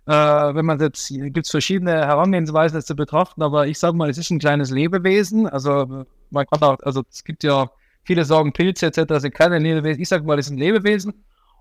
äh, 0.07 0.11
wenn 0.11 0.65
man 0.65 0.79
jetzt, 0.79 1.09
gibt 1.09 1.45
es 1.45 1.51
verschiedene 1.51 1.91
Herangehensweisen, 1.91 2.77
das 2.77 2.85
zu 2.85 2.95
betrachten, 2.95 3.43
aber 3.43 3.67
ich 3.67 3.77
sage 3.77 3.95
mal, 3.95 4.09
es 4.09 4.17
ist 4.17 4.31
ein 4.31 4.39
kleines 4.39 4.71
Lebewesen. 4.71 5.47
Also 5.47 6.05
man 6.31 6.45
kann 6.47 6.61
auch, 6.61 6.79
also 6.81 7.03
es 7.11 7.23
gibt 7.23 7.43
ja, 7.43 7.69
viele 8.03 8.25
sagen 8.25 8.51
Pilze 8.51 8.87
etc. 8.87 9.19
sind 9.19 9.35
keine 9.35 9.59
Lebewesen. 9.59 10.01
Ich 10.01 10.09
sage 10.09 10.23
mal, 10.25 10.39
es 10.39 10.47
ist 10.47 10.53
ein 10.53 10.57
Lebewesen. 10.57 11.13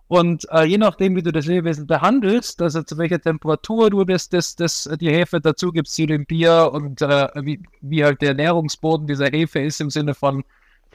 Und 0.08 0.46
äh, 0.50 0.64
je 0.64 0.78
nachdem, 0.78 1.16
wie 1.16 1.22
du 1.22 1.32
das 1.32 1.44
Lebewesen 1.44 1.86
behandelst, 1.86 2.62
also 2.62 2.82
zu 2.82 2.96
welcher 2.96 3.20
Temperatur 3.20 3.90
du 3.90 4.04
das, 4.04 4.30
das, 4.30 4.56
das, 4.56 4.88
die 4.98 5.10
Hefe 5.10 5.38
dazu 5.38 5.70
gibst 5.70 5.94
zu 5.94 6.06
dem 6.06 6.24
Bier 6.24 6.70
und 6.72 7.02
äh, 7.02 7.28
wie, 7.44 7.62
wie 7.82 8.02
halt 8.02 8.22
der 8.22 8.30
Ernährungsboden 8.30 9.06
dieser 9.06 9.26
Hefe 9.26 9.60
ist 9.60 9.82
im 9.82 9.90
Sinne 9.90 10.14
von, 10.14 10.44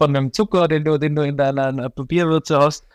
von 0.04 0.16
einem 0.16 0.34
Zucker, 0.34 0.68
den 0.68 0.84
du, 0.84 0.98
den 0.98 1.16
du 1.16 1.22
in 1.22 1.38
deiner 1.38 1.90
Bierwürze 1.90 2.60
hast, 2.60 2.86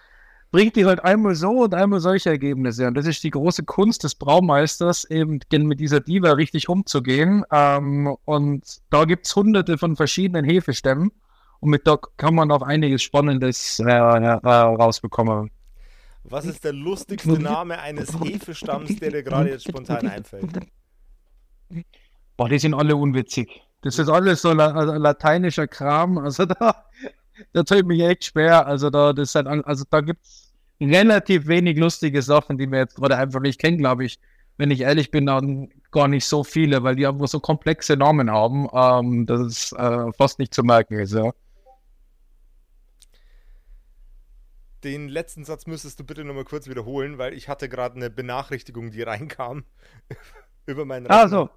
bringt 0.50 0.76
die 0.76 0.84
halt 0.84 1.02
einmal 1.04 1.34
so 1.34 1.62
und 1.64 1.74
einmal 1.74 2.00
solche 2.00 2.28
Ergebnisse. 2.28 2.86
Und 2.86 2.94
das 2.94 3.06
ist 3.06 3.24
die 3.24 3.30
große 3.30 3.64
Kunst 3.64 4.04
des 4.04 4.14
Braumeisters, 4.14 5.04
eben 5.04 5.40
mit 5.50 5.80
dieser 5.80 6.00
Diva 6.00 6.32
richtig 6.32 6.68
umzugehen. 6.68 7.44
Ähm, 7.50 8.14
und 8.26 8.62
da 8.90 9.06
gibt 9.06 9.26
es 9.26 9.34
hunderte 9.34 9.78
von 9.78 9.96
verschiedenen 9.96 10.44
Hefestämmen. 10.44 11.10
Und 11.60 11.70
mit 11.70 11.86
da 11.86 11.96
kann 12.18 12.34
man 12.34 12.50
auch 12.50 12.62
einiges 12.62 13.02
Spannendes 13.02 13.80
äh, 13.80 13.84
äh, 13.90 14.36
rausbekommen. 14.42 15.50
Was 16.24 16.44
ist 16.44 16.62
der 16.62 16.74
lustigste 16.74 17.38
Name 17.40 17.78
eines 17.78 18.20
Hefestamms, 18.20 18.96
der 18.96 19.12
dir 19.12 19.22
gerade 19.22 19.48
jetzt 19.48 19.66
spontan 19.66 20.06
einfällt? 20.06 20.44
Boah, 22.36 22.50
die 22.50 22.58
sind 22.58 22.74
alle 22.74 22.96
unwitzig. 22.96 23.62
Das 23.82 23.98
ist 23.98 24.08
alles 24.08 24.42
so 24.42 24.52
la 24.52 24.72
also 24.72 24.92
lateinischer 24.94 25.68
Kram. 25.68 26.18
Also 26.18 26.44
da, 26.46 26.84
da 27.52 27.62
tut 27.62 27.86
mich 27.86 28.00
echt 28.02 28.24
schwer. 28.26 28.66
Also 28.66 28.90
da, 28.90 29.12
das 29.12 29.34
halt, 29.34 29.46
also 29.46 29.84
da 29.88 30.00
gibt 30.00 30.24
es 30.24 30.52
relativ 30.80 31.46
wenig 31.46 31.78
lustige 31.78 32.22
Sachen, 32.22 32.58
die 32.58 32.70
wir 32.70 32.78
jetzt 32.78 32.96
gerade 32.96 33.16
einfach 33.16 33.40
nicht 33.40 33.60
kennen, 33.60 33.78
glaube 33.78 34.04
ich. 34.04 34.18
Wenn 34.56 34.72
ich 34.72 34.80
ehrlich 34.80 35.12
bin, 35.12 35.26
dann 35.26 35.68
gar 35.92 36.08
nicht 36.08 36.24
so 36.26 36.42
viele, 36.42 36.82
weil 36.82 36.96
die 36.96 37.06
einfach 37.06 37.28
so 37.28 37.38
komplexe 37.38 37.96
Namen 37.96 38.30
haben, 38.30 38.68
ähm, 38.72 39.24
dass 39.24 39.40
es 39.40 39.72
äh, 39.72 40.12
fast 40.12 40.40
nicht 40.40 40.52
zu 40.52 40.64
merken 40.64 40.98
ist, 40.98 41.12
ja. 41.12 41.32
Den 44.84 45.08
letzten 45.08 45.44
Satz 45.44 45.66
müsstest 45.66 45.98
du 45.98 46.04
bitte 46.04 46.24
nochmal 46.24 46.44
kurz 46.44 46.68
wiederholen, 46.68 47.18
weil 47.18 47.34
ich 47.34 47.48
hatte 47.48 47.68
gerade 47.68 47.96
eine 47.96 48.10
Benachrichtigung, 48.10 48.90
die 48.90 49.02
reinkam 49.02 49.64
über 50.66 50.84
meinen 50.84 51.06
Rechner. 51.06 51.24
Ah, 51.24 51.28
so. 51.28 51.50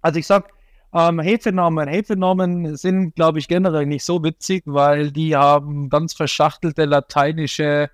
Also 0.00 0.18
ich 0.18 0.26
sag, 0.26 0.50
ähm, 0.96 1.20
Hefenamen. 1.20 1.88
Hefenamen 1.88 2.76
sind, 2.76 3.14
glaube 3.14 3.38
ich, 3.38 3.48
generell 3.48 3.86
nicht 3.86 4.04
so 4.04 4.22
witzig, 4.24 4.62
weil 4.66 5.12
die 5.12 5.36
haben 5.36 5.90
ganz 5.90 6.14
verschachtelte 6.14 6.86
lateinische 6.86 7.90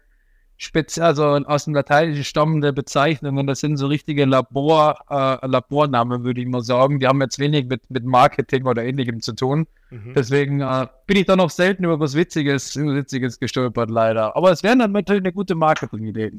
Spezi 0.59 1.00
also 1.00 1.24
aus 1.24 1.64
dem 1.64 1.74
Lateinischen 1.74 2.22
stammende 2.22 2.72
Bezeichnungen. 2.72 3.48
Das 3.48 3.59
sind 3.59 3.79
so 3.79 3.88
richtige 3.88 4.24
Labor, 4.26 4.96
äh, 5.11 5.44
Labornamen, 5.44 6.22
würde 6.22 6.40
ich 6.40 6.46
mal 6.46 6.62
sagen. 6.62 7.00
Die 7.00 7.09
haben 7.09 7.20
jetzt 7.20 7.40
wenig 7.40 7.66
mit, 7.66 7.90
mit 7.90 8.05
Marketing 8.05 8.66
oder 8.66 8.85
ähnlichem 8.85 9.20
zu 9.20 9.33
tun. 9.33 9.66
Mhm. 9.90 10.12
Deswegen 10.14 10.61
äh, 10.61 10.87
bin 11.09 11.16
ich 11.16 11.26
da 11.26 11.35
noch 11.35 11.50
selten 11.50 11.83
über 11.83 11.98
was 11.98 12.14
Witziges, 12.14 12.76
Witziges 12.76 13.40
gestolpert, 13.40 13.90
leider. 13.90 14.37
Aber 14.37 14.53
es 14.53 14.62
wären 14.62 14.79
dann 14.79 14.92
natürlich 14.92 15.22
eine 15.24 15.33
gute 15.33 15.57
Marketing-Idee. 15.57 16.33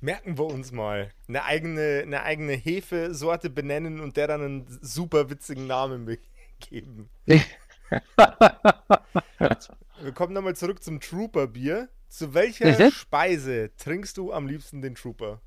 Merken 0.02 0.36
wir 0.36 0.46
uns 0.46 0.72
mal. 0.72 1.12
Eine 1.28 1.44
eigene, 1.44 2.02
eine 2.02 2.24
eigene 2.24 2.54
Hefesorte 2.54 3.50
benennen 3.50 4.00
und 4.00 4.16
der 4.16 4.26
dann 4.26 4.42
einen 4.42 4.78
super 4.82 5.30
witzigen 5.30 5.68
Namen 5.68 6.18
geben. 6.58 7.08
wir 7.24 7.46
kommen 10.12 10.34
nochmal 10.34 10.56
zurück 10.56 10.82
zum 10.82 10.98
Trooper-Bier. 10.98 11.88
Zu 12.08 12.34
welcher 12.34 12.90
Speise 12.90 13.70
trinkst 13.76 14.16
du 14.18 14.32
am 14.32 14.48
liebsten 14.48 14.82
den 14.82 14.96
Trooper? 14.96 15.40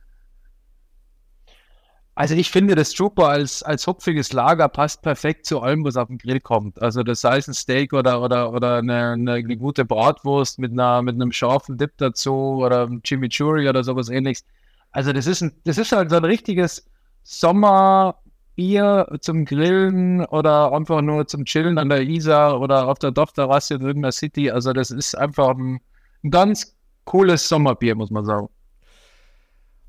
Also 2.15 2.33
ich 2.35 2.49
finde, 2.49 2.75
das 2.75 2.93
Trooper 2.93 3.27
als, 3.27 3.61
als 3.61 3.87
hopfiges 3.87 4.31
Lager 4.31 4.69
passt 4.69 5.01
perfekt 5.01 5.45
zu 5.45 5.61
allem, 5.61 5.83
was 5.83 5.97
auf 5.97 6.07
den 6.07 6.17
Grill 6.17 6.39
kommt. 6.39 6.81
Also 6.81 7.03
das 7.03 7.21
sei 7.21 7.37
es 7.37 7.47
ein 7.47 7.53
Steak 7.53 7.91
oder, 7.93 8.21
oder, 8.21 8.53
oder 8.53 8.77
eine, 8.77 9.11
eine, 9.11 9.57
gute 9.57 9.83
Bratwurst 9.83 10.57
mit, 10.59 10.71
einer, 10.71 11.01
mit 11.01 11.15
einem 11.15 11.33
scharfen 11.33 11.77
Dip 11.77 11.91
dazu 11.97 12.33
oder 12.33 12.87
ein 12.87 13.03
Chimichurri 13.03 13.67
oder 13.67 13.83
sowas 13.83 14.09
ähnliches. 14.09 14.45
Also 14.91 15.11
das 15.11 15.27
ist, 15.27 15.41
ein, 15.41 15.51
das 15.65 15.77
ist 15.77 15.91
halt 15.91 16.09
so 16.09 16.15
ein 16.15 16.25
richtiges 16.25 16.89
Sommerbier 17.23 19.07
zum 19.19 19.43
Grillen 19.43 20.25
oder 20.25 20.71
einfach 20.71 21.01
nur 21.01 21.27
zum 21.27 21.43
Chillen 21.43 21.77
an 21.77 21.89
der 21.89 22.01
Isar 22.03 22.61
oder 22.61 22.87
auf 22.87 22.99
der 22.99 23.11
Dorfterrasse 23.11 23.75
in 23.75 23.81
irgendeiner 23.81 24.13
City. 24.13 24.49
Also 24.51 24.71
das 24.71 24.89
ist 24.89 25.17
einfach 25.17 25.49
ein 25.49 25.81
ein 26.25 26.31
ganz 26.31 26.75
cooles 27.05 27.47
Sommerbier, 27.47 27.95
muss 27.95 28.11
man 28.11 28.25
sagen. 28.25 28.49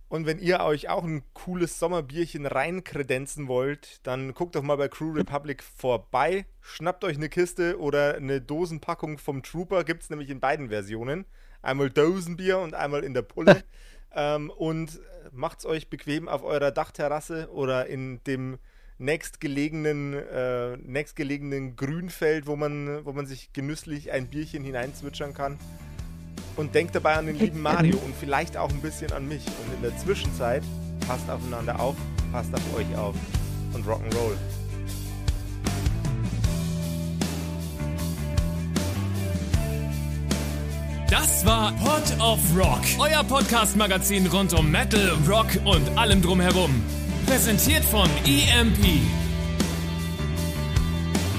Und 0.09 0.25
wenn 0.25 0.39
ihr 0.39 0.61
euch 0.61 0.89
auch 0.89 1.05
ein 1.05 1.25
cooles 1.35 1.81
Sommerbierchen 1.81 2.47
reinkredenzen 2.47 3.49
wollt, 3.49 4.07
dann 4.07 4.35
guckt 4.35 4.55
doch 4.55 4.63
mal 4.63 4.77
bei 4.77 4.89
Crew 4.89 5.13
Republic 5.13 5.65
vorbei. 5.65 6.47
Schnappt 6.61 7.03
euch 7.03 7.17
eine 7.17 7.29
Kiste 7.29 7.81
oder 7.81 8.15
eine 8.15 8.41
Dosenpackung 8.41 9.19
vom 9.19 9.43
Trooper. 9.43 9.83
Gibt 9.83 10.05
es 10.05 10.11
nämlich 10.11 10.31
in 10.31 10.39
beiden 10.39 10.69
Versionen. 10.69 11.25
Einmal 11.61 11.91
Dosenbier 11.91 12.59
und 12.59 12.75
einmal 12.75 13.03
in 13.03 13.15
der 13.15 13.23
Pulle. 13.23 13.65
ähm, 14.15 14.51
und 14.51 15.01
macht 15.33 15.61
es 15.61 15.67
euch 15.67 15.91
bequem 15.91 16.29
auf 16.29 16.45
eurer 16.45 16.71
Dachterrasse 16.71 17.51
oder 17.51 17.87
in 17.87 18.23
dem 18.25 18.59
nächstgelegenen, 18.99 20.15
äh, 20.15 20.77
nächstgelegenen 20.77 21.75
Grünfeld, 21.75 22.47
wo 22.47 22.55
man, 22.55 23.05
wo 23.05 23.13
man 23.13 23.27
sich 23.27 23.53
genüsslich 23.53 24.13
ein 24.13 24.29
Bierchen 24.29 24.63
hineinzwitschern 24.63 25.35
kann. 25.35 25.59
Und 26.57 26.75
denkt 26.75 26.95
dabei 26.95 27.17
an 27.17 27.27
den 27.27 27.39
lieben 27.39 27.61
Mario 27.61 27.99
und 27.99 28.15
vielleicht 28.19 28.57
auch 28.57 28.71
ein 28.71 28.81
bisschen 28.81 29.13
an 29.13 29.29
mich. 29.29 29.45
Und 29.47 29.75
in 29.75 29.83
der 29.83 29.97
Zwischenzeit 29.99 30.63
passt 31.07 31.29
aufeinander 31.29 31.79
auf, 31.79 31.97
passt 32.33 32.53
auf 32.55 32.77
euch 32.77 32.97
auf 32.97 33.15
und 33.75 33.87
Rock'n'Roll. 33.87 34.37
Das 41.11 41.47
war 41.47 41.73
Pod 41.73 42.21
of 42.21 42.41
Rock, 42.57 42.81
euer 42.99 43.23
Podcast-Magazin 43.23 44.27
rund 44.27 44.53
um 44.55 44.71
Metal, 44.71 45.13
Rock 45.29 45.47
und 45.65 45.97
allem 45.97 46.21
drumherum. 46.21 46.83
Präsentiert 47.27 47.85
von 47.85 48.09
EMP. 48.25 49.26